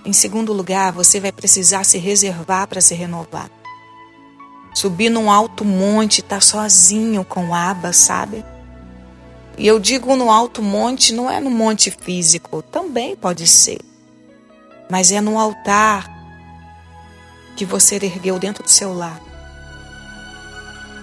em 0.04 0.12
segundo 0.12 0.52
lugar, 0.52 0.92
você 0.92 1.20
vai 1.20 1.32
precisar 1.32 1.84
se 1.84 1.98
reservar 1.98 2.66
para 2.66 2.80
se 2.80 2.94
renovar. 2.94 3.50
Subir 4.74 5.10
num 5.10 5.30
alto 5.30 5.64
monte, 5.64 6.20
estar 6.20 6.36
tá 6.36 6.40
sozinho 6.40 7.24
com 7.24 7.54
aba, 7.54 7.92
sabe? 7.92 8.44
E 9.56 9.66
eu 9.66 9.78
digo 9.78 10.16
no 10.16 10.30
alto 10.30 10.62
monte, 10.62 11.12
não 11.12 11.30
é 11.30 11.38
no 11.38 11.50
monte 11.50 11.90
físico, 11.90 12.62
também 12.62 13.14
pode 13.14 13.46
ser. 13.46 13.80
Mas 14.90 15.10
é 15.10 15.20
no 15.20 15.38
altar 15.38 16.10
que 17.54 17.64
você 17.64 17.96
ergueu 17.96 18.38
dentro 18.38 18.62
do 18.62 18.70
seu 18.70 18.94
lar. 18.94 19.20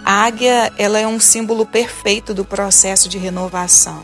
A 0.03 0.25
águia, 0.25 0.73
ela 0.77 0.97
é 0.97 1.05
um 1.05 1.19
símbolo 1.19 1.65
perfeito 1.65 2.33
do 2.33 2.43
processo 2.43 3.07
de 3.07 3.17
renovação. 3.17 4.03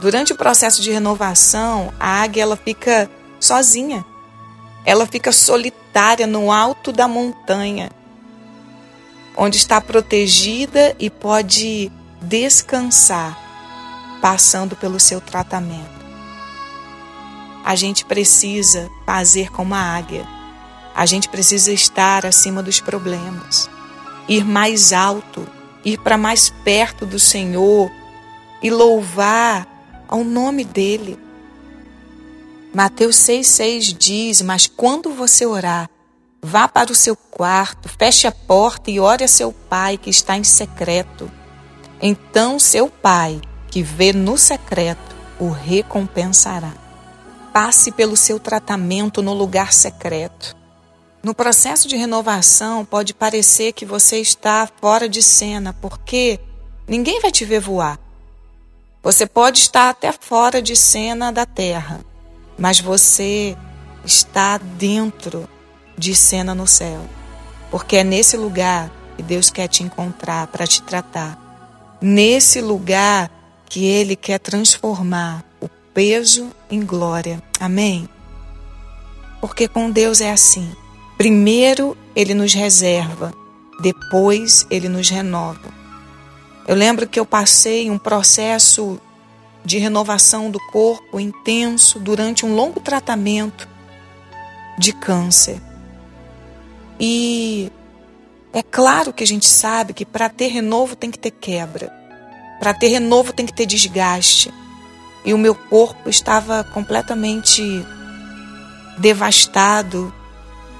Durante 0.00 0.32
o 0.32 0.36
processo 0.36 0.82
de 0.82 0.90
renovação, 0.90 1.92
a 1.98 2.22
águia 2.22 2.42
ela 2.42 2.56
fica 2.56 3.10
sozinha. 3.40 4.04
Ela 4.84 5.06
fica 5.06 5.32
solitária 5.32 6.26
no 6.26 6.52
alto 6.52 6.92
da 6.92 7.08
montanha, 7.08 7.90
onde 9.34 9.56
está 9.56 9.80
protegida 9.80 10.94
e 10.98 11.08
pode 11.08 11.90
descansar, 12.24 13.38
passando 14.20 14.74
pelo 14.74 14.98
seu 14.98 15.20
tratamento. 15.20 16.04
A 17.64 17.74
gente 17.74 18.04
precisa 18.04 18.90
fazer 19.06 19.50
como 19.50 19.74
a 19.74 19.78
águia. 19.78 20.26
A 20.94 21.06
gente 21.06 21.28
precisa 21.28 21.72
estar 21.72 22.24
acima 22.24 22.62
dos 22.62 22.80
problemas, 22.80 23.68
ir 24.28 24.44
mais 24.44 24.92
alto, 24.92 25.46
ir 25.84 25.98
para 25.98 26.16
mais 26.16 26.50
perto 26.62 27.04
do 27.04 27.18
Senhor 27.18 27.90
e 28.62 28.70
louvar 28.70 29.66
ao 30.08 30.22
nome 30.22 30.64
dele. 30.64 31.18
Mateus 32.72 33.16
6,6 33.16 33.96
diz: 33.96 34.42
Mas 34.42 34.66
quando 34.66 35.10
você 35.10 35.44
orar, 35.44 35.90
vá 36.42 36.68
para 36.68 36.92
o 36.92 36.94
seu 36.94 37.16
quarto, 37.16 37.88
feche 37.88 38.26
a 38.26 38.32
porta 38.32 38.90
e 38.90 39.00
ore 39.00 39.24
a 39.24 39.28
seu 39.28 39.52
pai 39.52 39.96
que 39.96 40.10
está 40.10 40.36
em 40.36 40.44
secreto. 40.44 41.30
Então 42.06 42.58
seu 42.58 42.90
pai, 42.90 43.40
que 43.66 43.82
vê 43.82 44.12
no 44.12 44.36
secreto, 44.36 45.16
o 45.40 45.48
recompensará. 45.48 46.74
Passe 47.50 47.90
pelo 47.90 48.14
seu 48.14 48.38
tratamento 48.38 49.22
no 49.22 49.32
lugar 49.32 49.72
secreto. 49.72 50.54
No 51.22 51.34
processo 51.34 51.88
de 51.88 51.96
renovação, 51.96 52.84
pode 52.84 53.14
parecer 53.14 53.72
que 53.72 53.86
você 53.86 54.18
está 54.18 54.68
fora 54.82 55.08
de 55.08 55.22
cena, 55.22 55.72
porque 55.80 56.38
ninguém 56.86 57.22
vai 57.22 57.32
te 57.32 57.42
ver 57.46 57.60
voar. 57.60 57.98
Você 59.02 59.24
pode 59.24 59.60
estar 59.60 59.88
até 59.88 60.12
fora 60.12 60.60
de 60.60 60.76
cena 60.76 61.32
da 61.32 61.46
terra, 61.46 62.04
mas 62.58 62.80
você 62.80 63.56
está 64.04 64.58
dentro 64.58 65.48
de 65.96 66.14
cena 66.14 66.54
no 66.54 66.66
céu. 66.66 67.00
Porque 67.70 67.96
é 67.96 68.04
nesse 68.04 68.36
lugar 68.36 68.92
que 69.16 69.22
Deus 69.22 69.48
quer 69.48 69.68
te 69.68 69.82
encontrar 69.82 70.48
para 70.48 70.66
te 70.66 70.82
tratar. 70.82 71.43
Nesse 72.06 72.60
lugar 72.60 73.30
que 73.64 73.86
Ele 73.86 74.14
quer 74.14 74.38
transformar 74.38 75.42
o 75.58 75.70
peso 75.94 76.50
em 76.70 76.84
glória. 76.84 77.42
Amém? 77.58 78.06
Porque 79.40 79.66
com 79.66 79.90
Deus 79.90 80.20
é 80.20 80.30
assim. 80.30 80.70
Primeiro 81.16 81.96
Ele 82.14 82.34
nos 82.34 82.52
reserva, 82.52 83.32
depois 83.80 84.66
Ele 84.68 84.86
nos 84.86 85.08
renova. 85.08 85.72
Eu 86.68 86.74
lembro 86.76 87.08
que 87.08 87.18
eu 87.18 87.24
passei 87.24 87.90
um 87.90 87.96
processo 87.96 89.00
de 89.64 89.78
renovação 89.78 90.50
do 90.50 90.60
corpo 90.70 91.18
intenso 91.18 91.98
durante 91.98 92.44
um 92.44 92.54
longo 92.54 92.80
tratamento 92.80 93.66
de 94.78 94.92
câncer. 94.92 95.58
E 97.00 97.72
é 98.54 98.62
claro 98.62 99.12
que 99.12 99.24
a 99.24 99.26
gente 99.26 99.46
sabe 99.46 99.92
que 99.92 100.06
para 100.06 100.28
ter 100.28 100.46
renovo 100.46 100.94
tem 100.94 101.10
que 101.10 101.18
ter 101.18 101.32
quebra. 101.32 101.92
Para 102.60 102.72
ter 102.72 102.86
renovo 102.86 103.32
tem 103.32 103.44
que 103.44 103.52
ter 103.52 103.66
desgaste. 103.66 104.54
E 105.24 105.34
o 105.34 105.38
meu 105.38 105.56
corpo 105.56 106.08
estava 106.08 106.62
completamente 106.62 107.84
devastado 108.96 110.14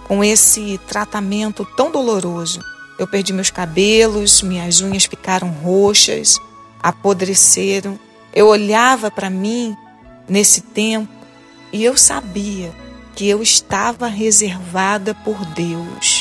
com 0.07 0.23
esse 0.23 0.79
tratamento 0.87 1.67
tão 1.77 1.91
doloroso. 1.91 2.61
Eu 2.97 3.09
perdi 3.09 3.33
meus 3.33 3.51
cabelos, 3.51 4.41
minhas 4.41 4.81
unhas 4.81 5.05
ficaram 5.05 5.49
roxas, 5.49 6.39
apodreceram. 6.81 7.99
Eu 8.33 8.47
olhava 8.47 9.11
para 9.11 9.29
mim 9.29 9.77
nesse 10.29 10.61
tempo 10.61 11.13
e 11.73 11.83
eu 11.83 11.97
sabia 11.97 12.73
que 13.17 13.29
eu 13.29 13.43
estava 13.43 14.07
reservada 14.07 15.13
por 15.13 15.45
Deus. 15.47 16.14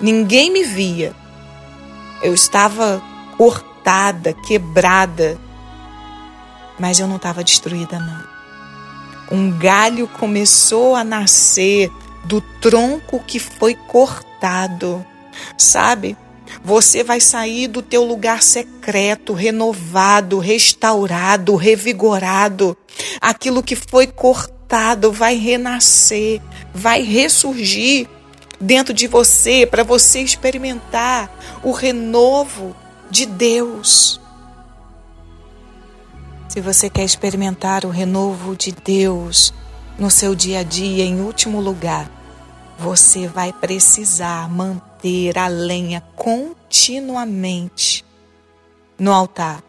Ninguém 0.00 0.50
me 0.50 0.64
via. 0.64 1.14
Eu 2.22 2.32
estava 2.32 3.02
cortada, 3.36 4.32
quebrada, 4.32 5.38
mas 6.78 6.98
eu 6.98 7.06
não 7.06 7.16
estava 7.16 7.44
destruída, 7.44 7.98
não. 7.98 8.30
Um 9.30 9.50
galho 9.58 10.08
começou 10.08 10.96
a 10.96 11.04
nascer 11.04 11.90
do 12.24 12.40
tronco 12.60 13.22
que 13.26 13.38
foi 13.38 13.74
cortado. 13.74 15.04
Sabe? 15.56 16.16
Você 16.64 17.04
vai 17.04 17.20
sair 17.20 17.68
do 17.68 17.80
teu 17.80 18.04
lugar 18.04 18.42
secreto, 18.42 19.32
renovado, 19.32 20.38
restaurado, 20.38 21.54
revigorado. 21.54 22.76
Aquilo 23.20 23.62
que 23.62 23.76
foi 23.76 24.06
cortado 24.06 25.12
vai 25.12 25.36
renascer, 25.36 26.40
vai 26.74 27.02
ressurgir 27.02 28.08
dentro 28.60 28.92
de 28.92 29.06
você 29.06 29.64
para 29.66 29.82
você 29.82 30.20
experimentar 30.20 31.30
o 31.62 31.72
renovo 31.72 32.76
de 33.10 33.24
Deus. 33.24 34.20
Se 36.48 36.60
você 36.60 36.90
quer 36.90 37.04
experimentar 37.04 37.86
o 37.86 37.90
renovo 37.90 38.54
de 38.56 38.72
Deus 38.72 39.54
no 39.98 40.10
seu 40.10 40.34
dia 40.34 40.58
a 40.60 40.62
dia, 40.62 41.04
em 41.04 41.20
último 41.20 41.60
lugar, 41.60 42.10
você 42.78 43.26
vai 43.28 43.52
precisar 43.52 44.48
manter 44.50 45.38
a 45.38 45.46
lenha 45.46 46.02
continuamente 46.16 48.04
no 48.98 49.12
altar. 49.12 49.62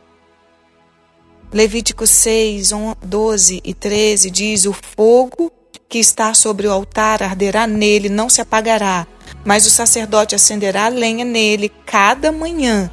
Levítico 1.53 2.07
6, 2.07 2.71
12 3.03 3.61
e 3.63 3.73
13 3.73 4.31
diz: 4.31 4.65
O 4.65 4.73
fogo 4.73 5.51
que 5.91 5.99
está 5.99 6.33
sobre 6.33 6.65
o 6.65 6.71
altar 6.71 7.21
arderá 7.21 7.67
nele, 7.67 8.09
não 8.09 8.27
se 8.29 8.41
apagará, 8.41 9.05
mas 9.45 9.67
o 9.67 9.69
sacerdote 9.69 10.33
acenderá 10.33 10.85
a 10.85 10.89
lenha 10.89 11.23
nele 11.23 11.69
cada 11.85 12.31
manhã, 12.31 12.89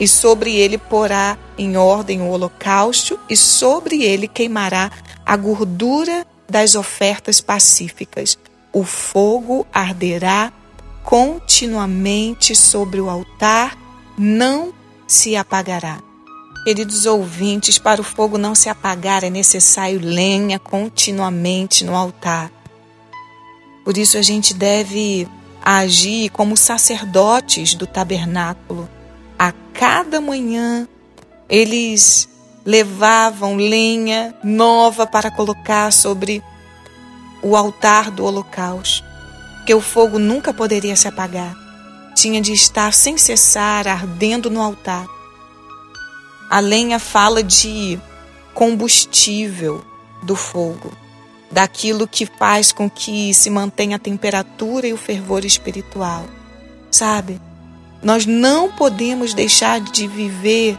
e 0.00 0.08
sobre 0.08 0.56
ele 0.56 0.78
porá 0.78 1.38
em 1.56 1.76
ordem 1.76 2.20
o 2.20 2.30
holocausto, 2.30 3.20
e 3.28 3.36
sobre 3.36 4.02
ele 4.02 4.26
queimará 4.26 4.90
a 5.24 5.36
gordura 5.36 6.26
das 6.48 6.74
ofertas 6.74 7.40
pacíficas 7.40 8.36
o 8.72 8.84
fogo 8.84 9.66
arderá 9.72 10.52
continuamente 11.02 12.54
sobre 12.54 13.00
o 13.00 13.10
altar, 13.10 13.76
não 14.16 14.72
se 15.06 15.34
apagará. 15.36 16.09
Queridos 16.62 17.06
ouvintes, 17.06 17.78
para 17.78 18.02
o 18.02 18.04
fogo 18.04 18.36
não 18.36 18.54
se 18.54 18.68
apagar 18.68 19.24
é 19.24 19.30
necessário 19.30 19.98
lenha 19.98 20.58
continuamente 20.58 21.84
no 21.84 21.96
altar. 21.96 22.52
Por 23.82 23.96
isso 23.96 24.18
a 24.18 24.22
gente 24.22 24.52
deve 24.52 25.26
agir 25.62 26.28
como 26.30 26.58
sacerdotes 26.58 27.74
do 27.74 27.86
tabernáculo. 27.86 28.88
A 29.38 29.52
cada 29.72 30.20
manhã 30.20 30.86
eles 31.48 32.28
levavam 32.64 33.56
lenha 33.56 34.34
nova 34.44 35.06
para 35.06 35.30
colocar 35.30 35.90
sobre 35.90 36.42
o 37.42 37.56
altar 37.56 38.10
do 38.10 38.22
holocausto, 38.24 39.02
que 39.64 39.74
o 39.74 39.80
fogo 39.80 40.18
nunca 40.18 40.52
poderia 40.52 40.94
se 40.94 41.08
apagar. 41.08 41.56
Tinha 42.14 42.38
de 42.38 42.52
estar 42.52 42.92
sem 42.92 43.16
cessar 43.16 43.88
ardendo 43.88 44.50
no 44.50 44.60
altar. 44.60 45.06
A 46.50 46.58
lenha 46.58 46.98
fala 46.98 47.44
de 47.44 47.96
combustível 48.52 49.84
do 50.20 50.34
fogo, 50.34 50.92
daquilo 51.48 52.08
que 52.08 52.26
faz 52.26 52.72
com 52.72 52.90
que 52.90 53.32
se 53.32 53.48
mantenha 53.48 53.94
a 53.94 54.00
temperatura 54.00 54.88
e 54.88 54.92
o 54.92 54.96
fervor 54.96 55.44
espiritual. 55.44 56.26
Sabe? 56.90 57.40
Nós 58.02 58.26
não 58.26 58.72
podemos 58.72 59.32
deixar 59.32 59.80
de 59.80 60.08
viver 60.08 60.76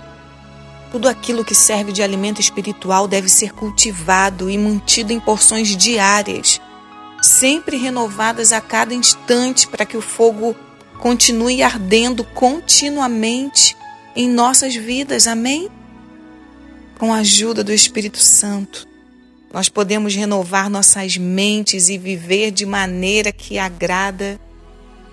tudo 0.91 1.07
aquilo 1.07 1.45
que 1.45 1.55
serve 1.55 1.93
de 1.93 2.03
alimento 2.03 2.41
espiritual 2.41 3.07
deve 3.07 3.29
ser 3.29 3.53
cultivado 3.53 4.49
e 4.49 4.57
mantido 4.57 5.13
em 5.13 5.21
porções 5.21 5.69
diárias, 5.69 6.59
sempre 7.21 7.77
renovadas 7.77 8.51
a 8.51 8.59
cada 8.59 8.93
instante, 8.93 9.69
para 9.69 9.85
que 9.85 9.95
o 9.95 10.01
fogo 10.01 10.53
continue 10.99 11.63
ardendo 11.63 12.25
continuamente 12.25 13.77
em 14.15 14.29
nossas 14.29 14.75
vidas. 14.75 15.27
Amém? 15.27 15.69
Com 16.97 17.13
a 17.13 17.17
ajuda 17.17 17.63
do 17.63 17.73
Espírito 17.73 18.19
Santo, 18.19 18.87
nós 19.53 19.67
podemos 19.67 20.15
renovar 20.15 20.69
nossas 20.69 21.17
mentes 21.17 21.89
e 21.89 21.97
viver 21.97 22.51
de 22.51 22.65
maneira 22.65 23.31
que 23.31 23.57
agrada 23.57 24.39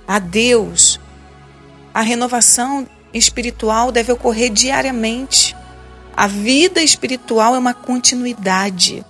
a 0.06 0.18
Deus. 0.18 1.00
A 1.92 2.02
renovação 2.02 2.86
espiritual 3.12 3.90
deve 3.90 4.12
ocorrer 4.12 4.50
diariamente. 4.50 5.56
A 6.16 6.26
vida 6.26 6.82
espiritual 6.82 7.54
é 7.54 7.58
uma 7.58 7.74
continuidade, 7.74 9.04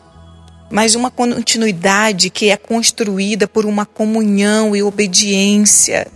mas 0.70 0.94
uma 0.94 1.11
continuidade 1.11 2.31
que 2.31 2.51
é 2.51 2.57
construída 2.57 3.48
por 3.48 3.66
uma 3.66 3.85
comunhão 3.85 4.77
e 4.77 4.83
obediência, 4.83 6.11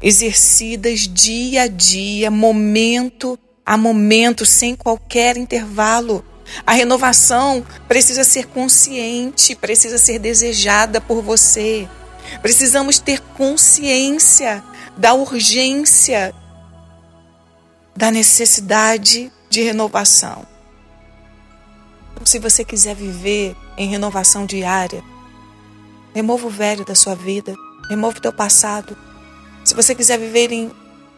exercidas 0.00 1.00
dia 1.00 1.62
a 1.62 1.68
dia, 1.68 2.30
momento 2.30 3.38
a 3.66 3.76
momento, 3.76 4.46
sem 4.46 4.76
qualquer 4.76 5.36
intervalo. 5.36 6.24
A 6.64 6.72
renovação 6.72 7.66
precisa 7.88 8.22
ser 8.22 8.46
consciente, 8.46 9.56
precisa 9.56 9.98
ser 9.98 10.20
desejada 10.20 11.00
por 11.00 11.20
você. 11.20 11.88
Precisamos 12.40 13.00
ter 13.00 13.20
consciência 13.20 14.62
da 14.96 15.14
urgência, 15.14 16.32
da 17.96 18.12
necessidade 18.12 19.32
de 19.50 19.62
renovação. 19.62 20.46
Então, 22.12 22.24
se 22.24 22.38
você 22.38 22.64
quiser 22.64 22.94
viver 22.94 23.56
em 23.76 23.88
renovação 23.88 24.46
diária, 24.46 25.02
remova 26.14 26.46
o 26.46 26.50
velho 26.50 26.84
da 26.84 26.94
sua 26.94 27.16
vida, 27.16 27.52
remova 27.90 28.18
o 28.18 28.20
teu 28.20 28.32
passado. 28.32 28.96
Se 29.66 29.74
você 29.74 29.96
quiser 29.96 30.16
viver 30.16 30.52
em 30.52 30.70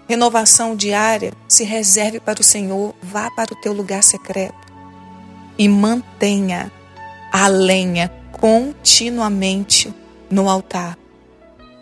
renovação 0.09 0.75
diária, 0.75 1.35
se 1.47 1.65
reserve 1.65 2.19
para 2.19 2.41
o 2.41 2.43
Senhor, 2.43 2.95
vá 3.03 3.31
para 3.31 3.53
o 3.53 3.61
teu 3.61 3.75
lugar 3.75 4.03
secreto 4.03 4.57
e 5.59 5.69
mantenha 5.69 6.73
a 7.31 7.47
lenha 7.47 8.11
continuamente 8.33 9.95
no 10.31 10.49
altar. 10.49 10.97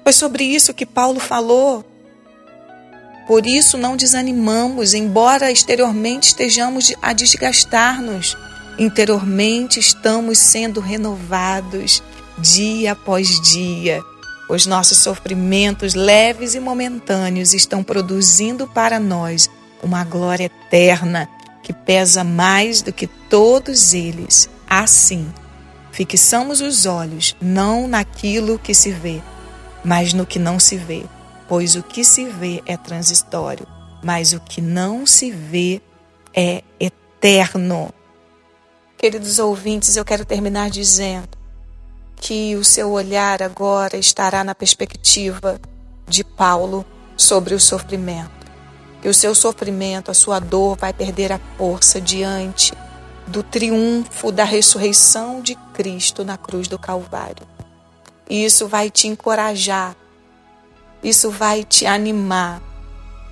Foi 0.03 0.13
sobre 0.13 0.43
isso 0.43 0.75
que 0.75 0.85
Paulo 0.85 1.21
falou 1.21 1.85
por 3.29 3.47
isso 3.47 3.79
não 3.79 3.97
desanimamos, 3.97 4.93
embora 4.93 5.53
exteriormente 5.53 6.29
estejamos 6.29 6.93
a 7.01 7.13
desgastar-nos. 7.13 8.37
Interiormente 8.77 9.79
estamos 9.79 10.39
sendo 10.39 10.81
renovados 10.81 12.03
dia 12.39 12.93
após 12.93 13.41
dia. 13.41 14.01
Os 14.49 14.67
nossos 14.67 14.99
sofrimentos 14.99 15.95
leves 15.95 16.55
e 16.55 16.61
momentâneos 16.61 17.53
estão 17.53 17.83
produzindo 17.83 18.67
para 18.67 19.01
nós 19.01 19.51
uma 19.83 20.05
glória 20.05 20.45
eterna 20.45 21.29
que 21.63 21.73
pesa 21.73 22.23
mais 22.23 22.83
do 22.83 22.93
que 22.93 23.07
todos 23.07 23.93
eles. 23.93 24.49
Assim, 24.69 25.27
fixamos 25.91 26.61
os 26.61 26.87
olhos 26.87 27.35
não 27.41 27.89
naquilo 27.89 28.59
que 28.59 28.73
se 28.73 28.93
vê, 28.93 29.21
mas 29.85 30.13
no 30.13 30.25
que 30.25 30.39
não 30.39 30.61
se 30.61 30.77
vê 30.77 31.05
pois 31.49 31.75
o 31.77 31.83
que 31.83 32.05
se 32.05 32.27
vê 32.27 32.63
é 32.67 32.77
transitório, 32.77 33.67
mas 34.03 34.33
o 34.33 34.41
que 34.41 34.61
não 34.61 35.07
se 35.07 35.31
vê 35.31 35.81
é 36.35 36.63
eterno. 36.79 37.93
Queridos 38.97 39.39
ouvintes, 39.39 39.97
eu 39.97 40.05
quero 40.05 40.25
terminar 40.25 40.71
dizendo 40.71 41.36
que 42.17 42.57
o 42.57 42.65
seu 42.65 42.91
olhar 42.91 43.43
agora 43.43 43.97
estará 43.97 44.43
na 44.43 44.55
perspectiva 44.55 45.61
de 46.09 46.25
Paulo 46.25 46.85
sobre 47.17 47.55
o 47.55 47.61
sofrimento. 47.61 48.47
Que 49.01 49.09
o 49.09 49.15
seu 49.15 49.35
sofrimento, 49.35 50.11
a 50.11 50.15
sua 50.15 50.41
dor 50.41 50.77
vai 50.77 50.93
perder 50.93 51.33
a 51.33 51.41
força 51.57 52.01
diante 52.01 52.73
do 53.27 53.43
triunfo 53.43 54.31
da 54.31 54.45
ressurreição 54.45 55.41
de 55.41 55.55
Cristo 55.75 56.25
na 56.25 56.37
cruz 56.37 56.69
do 56.69 56.79
Calvário. 56.79 57.47
E 58.29 58.45
isso 58.45 58.67
vai 58.67 58.91
te 58.91 59.07
encorajar, 59.07 59.95
isso 61.03 61.31
vai 61.31 61.65
te 61.65 61.87
animar 61.87 62.61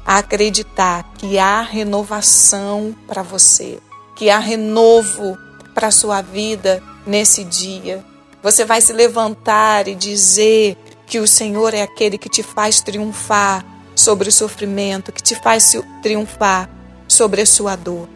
a 0.07 0.19
acreditar 0.19 1.05
que 1.15 1.39
há 1.39 1.63
renovação 1.63 2.95
para 3.07 3.23
você, 3.23 3.81
que 4.15 4.31
há 4.31 4.39
renovo 4.39 5.37
para 5.75 5.89
a 5.89 5.93
sua 5.93 6.21
vida 6.21 6.83
nesse 7.07 7.43
dia. 7.43 8.05
Você 8.45 8.63
vai 8.63 8.83
se 8.83 8.93
levantar 8.93 9.89
e 9.89 9.95
dizer 9.95 10.77
que 11.07 11.19
o 11.19 11.27
Senhor 11.27 11.73
é 11.73 11.81
aquele 11.81 12.19
que 12.19 12.29
te 12.29 12.43
faz 12.43 12.83
triunfar 12.83 13.65
sobre 13.97 14.29
o 14.29 14.33
sofrimento, 14.33 15.11
que 15.11 15.23
te 15.23 15.35
faz 15.35 15.75
triunfar 16.03 16.69
sobre 17.09 17.41
a 17.41 17.47
sua 17.47 17.75
dor. 17.75 18.07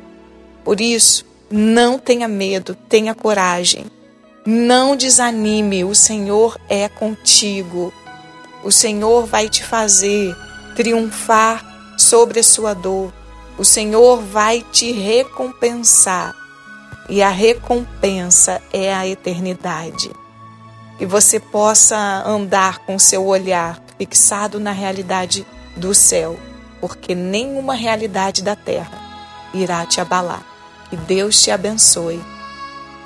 Por 0.62 0.82
isso, 0.82 1.24
não 1.50 1.98
tenha 1.98 2.28
medo, 2.28 2.74
tenha 2.74 3.14
coragem. 3.14 3.86
Não 4.44 4.94
desanime, 4.94 5.82
o 5.82 5.94
Senhor 5.94 6.60
é 6.68 6.90
contigo. 6.90 7.90
O 8.62 8.70
Senhor 8.70 9.24
vai 9.24 9.48
te 9.48 9.64
fazer 9.64 10.36
triunfar 10.76 11.96
sobre 11.96 12.40
a 12.40 12.44
sua 12.44 12.74
dor. 12.74 13.14
O 13.56 13.64
Senhor 13.64 14.20
vai 14.20 14.60
te 14.60 14.92
recompensar. 14.92 16.36
E 17.08 17.22
a 17.22 17.30
recompensa 17.30 18.60
é 18.72 18.94
a 18.94 19.06
eternidade. 19.06 20.10
Que 20.98 21.06
você 21.06 21.40
possa 21.40 21.96
andar 22.26 22.78
com 22.80 22.98
seu 22.98 23.26
olhar 23.26 23.80
fixado 23.96 24.60
na 24.60 24.72
realidade 24.72 25.46
do 25.76 25.94
céu, 25.94 26.38
porque 26.80 27.14
nenhuma 27.14 27.74
realidade 27.74 28.42
da 28.42 28.54
terra 28.54 28.98
irá 29.54 29.86
te 29.86 30.00
abalar. 30.00 30.42
Que 30.90 30.96
Deus 30.96 31.42
te 31.42 31.50
abençoe. 31.50 32.20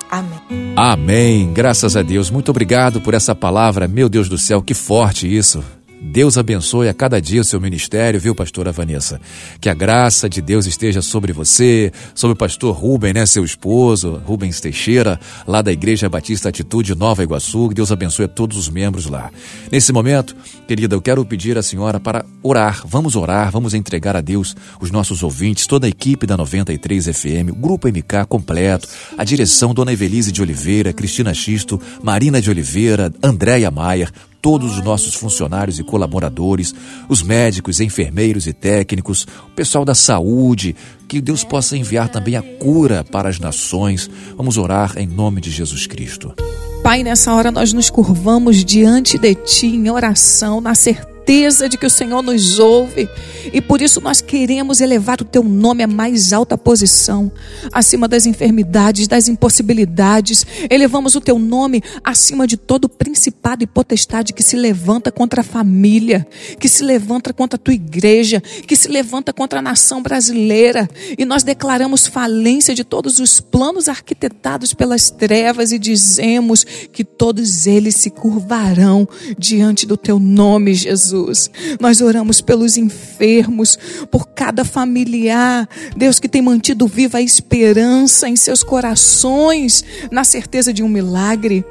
Amém. 0.09 0.75
Amém. 0.75 1.53
Graças 1.53 1.95
a 1.95 2.01
Deus. 2.01 2.29
Muito 2.29 2.49
obrigado 2.49 3.01
por 3.01 3.13
essa 3.13 3.33
palavra. 3.33 3.87
Meu 3.87 4.07
Deus 4.07 4.29
do 4.29 4.37
céu, 4.37 4.61
que 4.61 4.73
forte 4.73 5.27
isso. 5.27 5.63
Deus 6.01 6.37
abençoe 6.37 6.89
a 6.89 6.93
cada 6.93 7.21
dia 7.21 7.41
o 7.41 7.43
seu 7.43 7.61
ministério, 7.61 8.19
viu, 8.19 8.35
pastora 8.35 8.71
Vanessa? 8.71 9.21
Que 9.61 9.69
a 9.69 9.73
graça 9.73 10.29
de 10.29 10.41
Deus 10.41 10.65
esteja 10.65 11.01
sobre 11.01 11.31
você, 11.31 11.91
sobre 12.13 12.33
o 12.33 12.37
pastor 12.37 12.75
Rubem, 12.75 13.13
né, 13.13 13.25
seu 13.25 13.43
esposo, 13.43 14.21
Rubens 14.25 14.59
Teixeira, 14.59 15.19
lá 15.47 15.61
da 15.61 15.71
Igreja 15.71 16.09
Batista 16.09 16.49
Atitude 16.49 16.93
Nova 16.93 17.23
Iguaçu. 17.23 17.69
Deus 17.69 17.91
abençoe 17.91 18.25
a 18.25 18.27
todos 18.27 18.57
os 18.57 18.69
membros 18.69 19.05
lá. 19.05 19.31
Nesse 19.71 19.93
momento, 19.93 20.35
querida, 20.67 20.95
eu 20.95 21.01
quero 21.01 21.23
pedir 21.25 21.57
à 21.57 21.63
senhora 21.63 21.99
para 21.99 22.25
orar. 22.41 22.83
Vamos 22.85 23.15
orar, 23.15 23.49
vamos 23.51 23.73
entregar 23.73 24.15
a 24.15 24.21
Deus 24.21 24.55
os 24.81 24.91
nossos 24.91 25.23
ouvintes, 25.23 25.65
toda 25.65 25.87
a 25.87 25.89
equipe 25.89 26.27
da 26.27 26.35
93 26.35 27.07
FM, 27.07 27.51
o 27.51 27.55
Grupo 27.55 27.87
MK 27.87 28.25
completo, 28.27 28.87
a 29.17 29.23
direção 29.23 29.73
Dona 29.73 29.93
Evelise 29.93 30.31
de 30.31 30.41
Oliveira, 30.41 30.91
Cristina 30.91 31.33
Xisto, 31.33 31.79
Marina 32.03 32.41
de 32.41 32.49
Oliveira, 32.49 33.11
Andréia 33.23 33.71
Maier, 33.71 34.11
todos 34.43 34.77
os 34.77 34.83
nossos 34.83 35.15
funcionários 35.15 35.79
e 35.79 35.83
colaboradores, 35.85 36.75
os 37.07 37.23
médicos, 37.23 37.79
enfermeiros 37.79 38.45
e 38.45 38.51
técnicos, 38.51 39.25
o 39.47 39.55
pessoal 39.55 39.85
da 39.85 39.95
saúde, 39.95 40.75
que 41.07 41.21
Deus 41.21 41.45
possa 41.45 41.77
enviar 41.77 42.09
também 42.09 42.35
a 42.35 42.41
cura 42.41 43.05
para 43.05 43.29
as 43.29 43.39
nações. 43.39 44.09
Vamos 44.35 44.57
orar 44.57 44.97
em 44.97 45.07
nome 45.07 45.39
de 45.39 45.49
Jesus 45.49 45.87
Cristo. 45.87 46.35
Pai, 46.83 47.03
nessa 47.03 47.33
hora 47.33 47.51
nós 47.51 47.71
nos 47.71 47.89
curvamos 47.89 48.65
diante 48.65 49.17
de 49.17 49.33
Ti 49.33 49.67
em 49.67 49.89
oração, 49.89 50.59
na 50.59 50.75
certeza 50.75 51.12
certeza 51.23 51.69
de 51.69 51.77
que 51.77 51.85
o 51.85 51.89
Senhor 51.89 52.21
nos 52.21 52.59
ouve 52.59 53.09
e 53.53 53.61
por 53.61 53.81
isso 53.81 54.01
nós 54.01 54.19
queremos 54.19 54.81
elevar 54.81 55.21
o 55.21 55.25
teu 55.25 55.43
nome 55.43 55.81
à 55.83 55.87
mais 55.87 56.33
alta 56.33 56.57
posição, 56.57 57.31
acima 57.71 58.07
das 58.07 58.25
enfermidades, 58.25 59.07
das 59.07 59.27
impossibilidades. 59.27 60.45
Elevamos 60.69 61.15
o 61.15 61.21
teu 61.21 61.39
nome 61.39 61.81
acima 62.03 62.45
de 62.45 62.57
todo 62.57 62.89
principado 62.89 63.63
e 63.63 63.67
potestade 63.67 64.33
que 64.33 64.43
se 64.43 64.55
levanta 64.55 65.11
contra 65.11 65.41
a 65.41 65.43
família, 65.43 66.27
que 66.59 66.67
se 66.67 66.83
levanta 66.83 67.33
contra 67.33 67.55
a 67.55 67.59
tua 67.59 67.73
igreja, 67.73 68.41
que 68.67 68.75
se 68.75 68.89
levanta 68.89 69.31
contra 69.31 69.59
a 69.59 69.61
nação 69.61 70.01
brasileira. 70.01 70.89
E 71.17 71.25
nós 71.25 71.43
declaramos 71.43 72.07
falência 72.07 72.75
de 72.75 72.83
todos 72.83 73.19
os 73.19 73.39
planos 73.39 73.87
arquitetados 73.87 74.73
pelas 74.73 75.09
trevas 75.09 75.71
e 75.71 75.79
dizemos 75.79 76.65
que 76.91 77.03
todos 77.03 77.65
eles 77.65 77.95
se 77.95 78.09
curvarão 78.09 79.07
diante 79.37 79.85
do 79.85 79.95
teu 79.95 80.19
nome, 80.19 80.73
Jesus. 80.73 81.12
Jesus. 81.13 81.51
Nós 81.79 82.01
oramos 82.01 82.41
pelos 82.41 82.77
enfermos, 82.77 83.77
por 84.09 84.27
cada 84.29 84.65
familiar, 84.65 85.69
Deus 85.95 86.19
que 86.19 86.27
tem 86.27 86.41
mantido 86.41 86.87
viva 86.87 87.19
a 87.19 87.21
esperança 87.21 88.27
em 88.27 88.35
seus 88.35 88.63
corações, 88.63 89.83
na 90.11 90.23
certeza 90.23 90.73
de 90.73 90.81
um 90.81 90.89
milagre. 90.89 91.63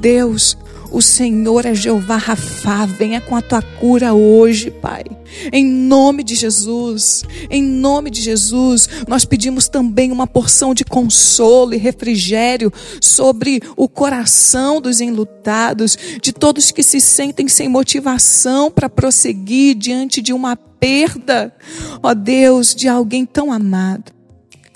Deus, 0.00 0.56
o 0.90 1.02
Senhor 1.02 1.66
é 1.66 1.74
Jeová 1.74 2.16
Rafá, 2.16 2.86
venha 2.86 3.20
com 3.20 3.36
a 3.36 3.42
tua 3.42 3.60
cura 3.60 4.14
hoje, 4.14 4.70
Pai. 4.70 5.04
Em 5.52 5.64
nome 5.64 6.22
de 6.22 6.34
Jesus, 6.34 7.24
em 7.50 7.62
nome 7.62 8.10
de 8.10 8.22
Jesus, 8.22 8.88
nós 9.06 9.24
pedimos 9.24 9.68
também 9.68 10.12
uma 10.12 10.26
porção 10.26 10.74
de 10.74 10.84
consolo 10.84 11.74
e 11.74 11.76
refrigério 11.76 12.72
sobre 13.00 13.60
o 13.76 13.88
coração 13.88 14.80
dos 14.80 15.00
enlutados, 15.00 15.96
de 16.22 16.32
todos 16.32 16.70
que 16.70 16.82
se 16.82 17.00
sentem 17.00 17.48
sem 17.48 17.68
motivação 17.68 18.70
para 18.70 18.88
prosseguir 18.88 19.74
diante 19.74 20.22
de 20.22 20.32
uma 20.32 20.56
perda, 20.56 21.54
ó 22.02 22.14
Deus, 22.14 22.74
de 22.74 22.88
alguém 22.88 23.26
tão 23.26 23.52
amado. 23.52 24.12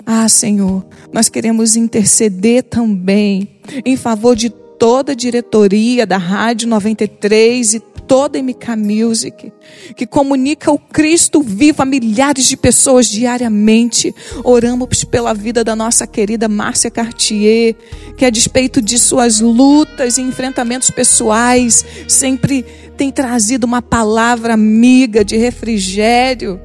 Ah, 0.05 0.27
Senhor, 0.27 0.85
nós 1.13 1.29
queremos 1.29 1.75
interceder 1.75 2.63
também 2.63 3.47
em 3.85 3.95
favor 3.95 4.35
de 4.35 4.49
toda 4.81 5.11
a 5.11 5.15
diretoria 5.15 6.07
da 6.07 6.17
Rádio 6.17 6.67
93 6.67 7.75
e 7.75 7.79
toda 7.79 8.39
a 8.39 8.41
MK 8.41 8.75
Music, 8.75 9.53
que 9.95 10.07
comunica 10.07 10.71
o 10.71 10.79
Cristo 10.79 11.39
vivo 11.39 11.83
a 11.83 11.85
milhares 11.85 12.45
de 12.45 12.57
pessoas 12.57 13.07
diariamente. 13.07 14.11
Oramos 14.43 15.03
pela 15.03 15.35
vida 15.35 15.63
da 15.63 15.75
nossa 15.75 16.07
querida 16.07 16.49
Márcia 16.49 16.89
Cartier, 16.89 17.75
que 18.17 18.25
a 18.25 18.31
despeito 18.31 18.81
de 18.81 18.97
suas 18.97 19.39
lutas 19.39 20.17
e 20.17 20.21
enfrentamentos 20.23 20.89
pessoais, 20.89 21.85
sempre 22.07 22.65
tem 22.97 23.11
trazido 23.11 23.65
uma 23.65 23.83
palavra 23.83 24.55
amiga 24.55 25.23
de 25.23 25.37
refrigério 25.37 26.59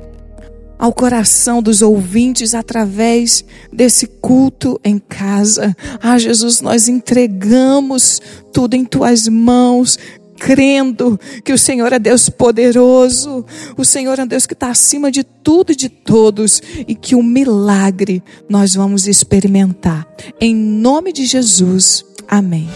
ao 0.78 0.92
coração 0.92 1.62
dos 1.62 1.82
ouvintes 1.82 2.54
através 2.54 3.44
desse 3.72 4.06
culto 4.06 4.80
em 4.84 4.98
casa. 4.98 5.76
Ah, 6.02 6.18
Jesus, 6.18 6.60
nós 6.60 6.88
entregamos 6.88 8.20
tudo 8.52 8.74
em 8.74 8.84
tuas 8.84 9.28
mãos. 9.28 9.98
Crendo 10.38 11.18
que 11.42 11.52
o 11.52 11.56
Senhor 11.56 11.94
é 11.94 11.98
Deus 11.98 12.28
poderoso, 12.28 13.42
o 13.74 13.86
Senhor 13.86 14.18
é 14.18 14.26
Deus 14.26 14.46
que 14.46 14.52
está 14.52 14.68
acima 14.68 15.10
de 15.10 15.24
tudo 15.24 15.72
e 15.72 15.74
de 15.74 15.88
todos, 15.88 16.60
e 16.86 16.94
que 16.94 17.14
o 17.14 17.22
milagre 17.22 18.22
nós 18.46 18.74
vamos 18.74 19.08
experimentar. 19.08 20.06
Em 20.38 20.54
nome 20.54 21.10
de 21.10 21.24
Jesus, 21.24 22.04
amém. 22.28 22.68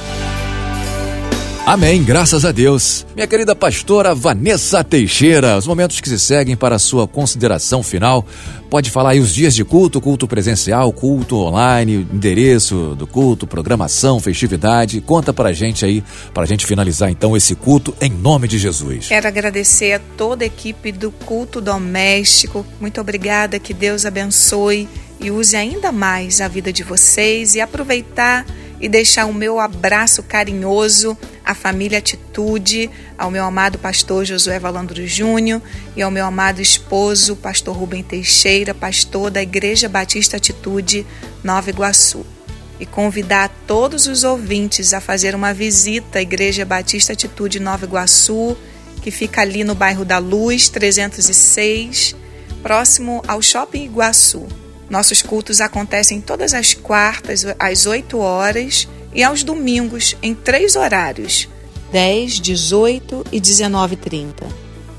Amém, 1.71 2.03
graças 2.03 2.45
a 2.45 2.51
Deus. 2.51 3.07
Minha 3.15 3.29
querida 3.29 3.55
pastora 3.55 4.13
Vanessa 4.13 4.83
Teixeira, 4.83 5.57
os 5.57 5.69
momentos 5.69 6.01
que 6.01 6.09
se 6.09 6.19
seguem 6.19 6.57
para 6.57 6.75
a 6.75 6.81
sua 6.81 7.07
consideração 7.07 7.81
final. 7.81 8.27
Pode 8.69 8.91
falar 8.91 9.11
aí 9.11 9.21
os 9.21 9.33
dias 9.33 9.55
de 9.55 9.65
culto, 9.65 10.01
culto 10.01 10.27
presencial, 10.27 10.93
culto 10.93 11.37
online, 11.37 12.09
endereço 12.13 12.97
do 12.97 13.07
culto, 13.07 13.47
programação, 13.47 14.19
festividade. 14.19 15.01
Conta 15.01 15.33
para 15.33 15.51
a 15.51 15.53
gente 15.53 15.85
aí, 15.85 16.03
para 16.35 16.43
a 16.43 16.47
gente 16.47 16.67
finalizar 16.67 17.09
então 17.09 17.37
esse 17.37 17.55
culto 17.55 17.95
em 18.01 18.11
nome 18.11 18.49
de 18.49 18.59
Jesus. 18.59 19.07
Quero 19.07 19.29
agradecer 19.29 19.93
a 19.93 20.01
toda 20.17 20.43
a 20.43 20.49
equipe 20.49 20.91
do 20.91 21.13
culto 21.13 21.61
doméstico. 21.61 22.67
Muito 22.81 23.01
obrigada, 23.01 23.61
que 23.61 23.73
Deus 23.73 24.05
abençoe 24.05 24.89
e 25.21 25.31
use 25.31 25.55
ainda 25.55 25.93
mais 25.93 26.41
a 26.41 26.49
vida 26.49 26.73
de 26.73 26.83
vocês 26.83 27.55
e 27.55 27.61
aproveitar 27.61 28.45
e 28.81 28.89
deixar 28.89 29.27
o 29.27 29.35
meu 29.35 29.61
abraço 29.61 30.23
carinhoso 30.23 31.17
à 31.51 31.55
família 31.55 31.99
Atitude, 31.99 32.89
ao 33.19 33.29
meu 33.29 33.45
amado 33.45 33.77
pastor 33.77 34.25
Josué 34.25 34.59
Valandro 34.61 35.05
Júnior 35.05 35.61
e 35.97 36.03
ao 36.03 36.11
meu 36.11 36.25
amado 36.25 36.63
esposo, 36.63 37.35
pastor 37.35 37.77
Rubem 37.77 38.05
Teixeira, 38.05 38.73
pastor 38.73 39.31
da 39.31 39.43
Igreja 39.43 39.89
Batista 39.89 40.37
Atitude 40.37 41.05
Nova 41.43 41.69
Iguaçu. 41.69 42.25
E 42.79 42.87
convidar 42.87 43.51
todos 43.67 44.07
os 44.07 44.23
ouvintes 44.23 44.95
a 44.95 45.01
fazer 45.01 45.35
uma 45.35 45.53
visita 45.53 46.21
à 46.21 46.23
Igreja 46.23 46.65
Batista 46.65 47.15
Atitude 47.15 47.59
Nova 47.59 47.85
Iguaçu, 47.85 48.57
que 49.03 49.11
fica 49.11 49.41
ali 49.41 49.65
no 49.65 49.75
bairro 49.75 50.05
da 50.05 50.19
Luz, 50.19 50.69
306, 50.69 52.15
próximo 52.63 53.23
ao 53.27 53.43
Shopping 53.43 53.85
Iguaçu. 53.85 54.47
Nossos 54.89 55.21
cultos 55.21 55.61
acontecem 55.61 56.21
todas 56.21 56.55
as 56.55 56.75
quartas, 56.75 57.45
às 57.59 57.87
8 57.87 58.19
horas, 58.19 58.89
e 59.15 59.23
aos 59.23 59.43
domingos, 59.43 60.17
em 60.23 60.35
três 60.35 60.77
horários: 60.77 61.49
10, 61.93 62.41
18 62.41 63.27
e 63.33 63.41
19h30. 63.41 64.47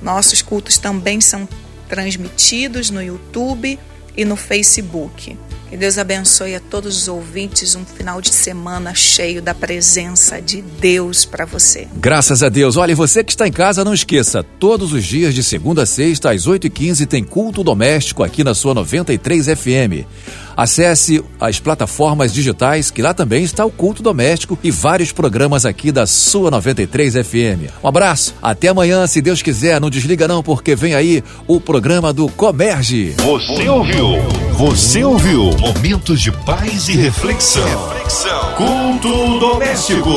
Nossos 0.01 0.41
cultos 0.41 0.77
também 0.77 1.21
são 1.21 1.47
transmitidos 1.87 2.89
no 2.89 3.01
YouTube 3.01 3.77
e 4.15 4.25
no 4.25 4.35
Facebook. 4.35 5.37
Que 5.71 5.77
Deus 5.77 5.97
abençoe 5.97 6.53
a 6.53 6.59
todos 6.59 6.97
os 6.97 7.07
ouvintes. 7.07 7.75
Um 7.75 7.85
final 7.85 8.19
de 8.19 8.29
semana 8.29 8.93
cheio 8.93 9.41
da 9.41 9.53
presença 9.53 10.41
de 10.41 10.61
Deus 10.61 11.23
para 11.23 11.45
você. 11.45 11.87
Graças 11.95 12.43
a 12.43 12.49
Deus. 12.49 12.75
Olha, 12.75 12.93
você 12.93 13.23
que 13.23 13.31
está 13.31 13.47
em 13.47 13.53
casa, 13.53 13.85
não 13.85 13.93
esqueça: 13.93 14.43
todos 14.43 14.91
os 14.91 15.05
dias, 15.05 15.33
de 15.33 15.41
segunda 15.41 15.83
a 15.83 15.85
sexta, 15.85 16.31
às 16.31 16.45
8h15, 16.45 17.07
tem 17.07 17.23
culto 17.23 17.63
doméstico 17.63 18.21
aqui 18.21 18.43
na 18.43 18.53
sua 18.53 18.73
93 18.73 19.45
FM. 19.45 20.05
Acesse 20.55 21.23
as 21.39 21.59
plataformas 21.59 22.33
digitais, 22.33 22.91
que 22.91 23.01
lá 23.01 23.13
também 23.13 23.43
está 23.43 23.65
o 23.65 23.71
culto 23.71 24.03
doméstico 24.03 24.57
e 24.63 24.71
vários 24.71 25.11
programas 25.11 25.65
aqui 25.65 25.91
da 25.91 26.05
sua 26.05 26.51
93 26.51 27.13
FM. 27.15 27.71
Um 27.83 27.87
abraço, 27.87 28.33
até 28.41 28.67
amanhã, 28.69 29.05
se 29.07 29.21
Deus 29.21 29.41
quiser. 29.41 29.79
Não 29.79 29.89
desliga 29.89 30.27
não, 30.27 30.43
porque 30.43 30.75
vem 30.75 30.93
aí 30.93 31.23
o 31.47 31.59
programa 31.59 32.11
do 32.13 32.27
Comerge. 32.29 33.15
Você 33.17 33.69
ouviu? 33.69 34.07
Você 34.53 35.03
ouviu? 35.03 35.51
Momentos 35.59 36.21
de 36.21 36.31
paz 36.31 36.87
e 36.89 36.93
reflexão. 36.93 37.63
reflexão. 37.63 38.53
Culto 38.55 39.39
doméstico. 39.39 40.09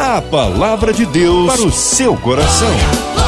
A 0.00 0.20
palavra 0.22 0.92
de 0.92 1.06
Deus 1.06 1.52
para 1.52 1.62
o 1.62 1.72
seu 1.72 2.16
coração. 2.16 3.27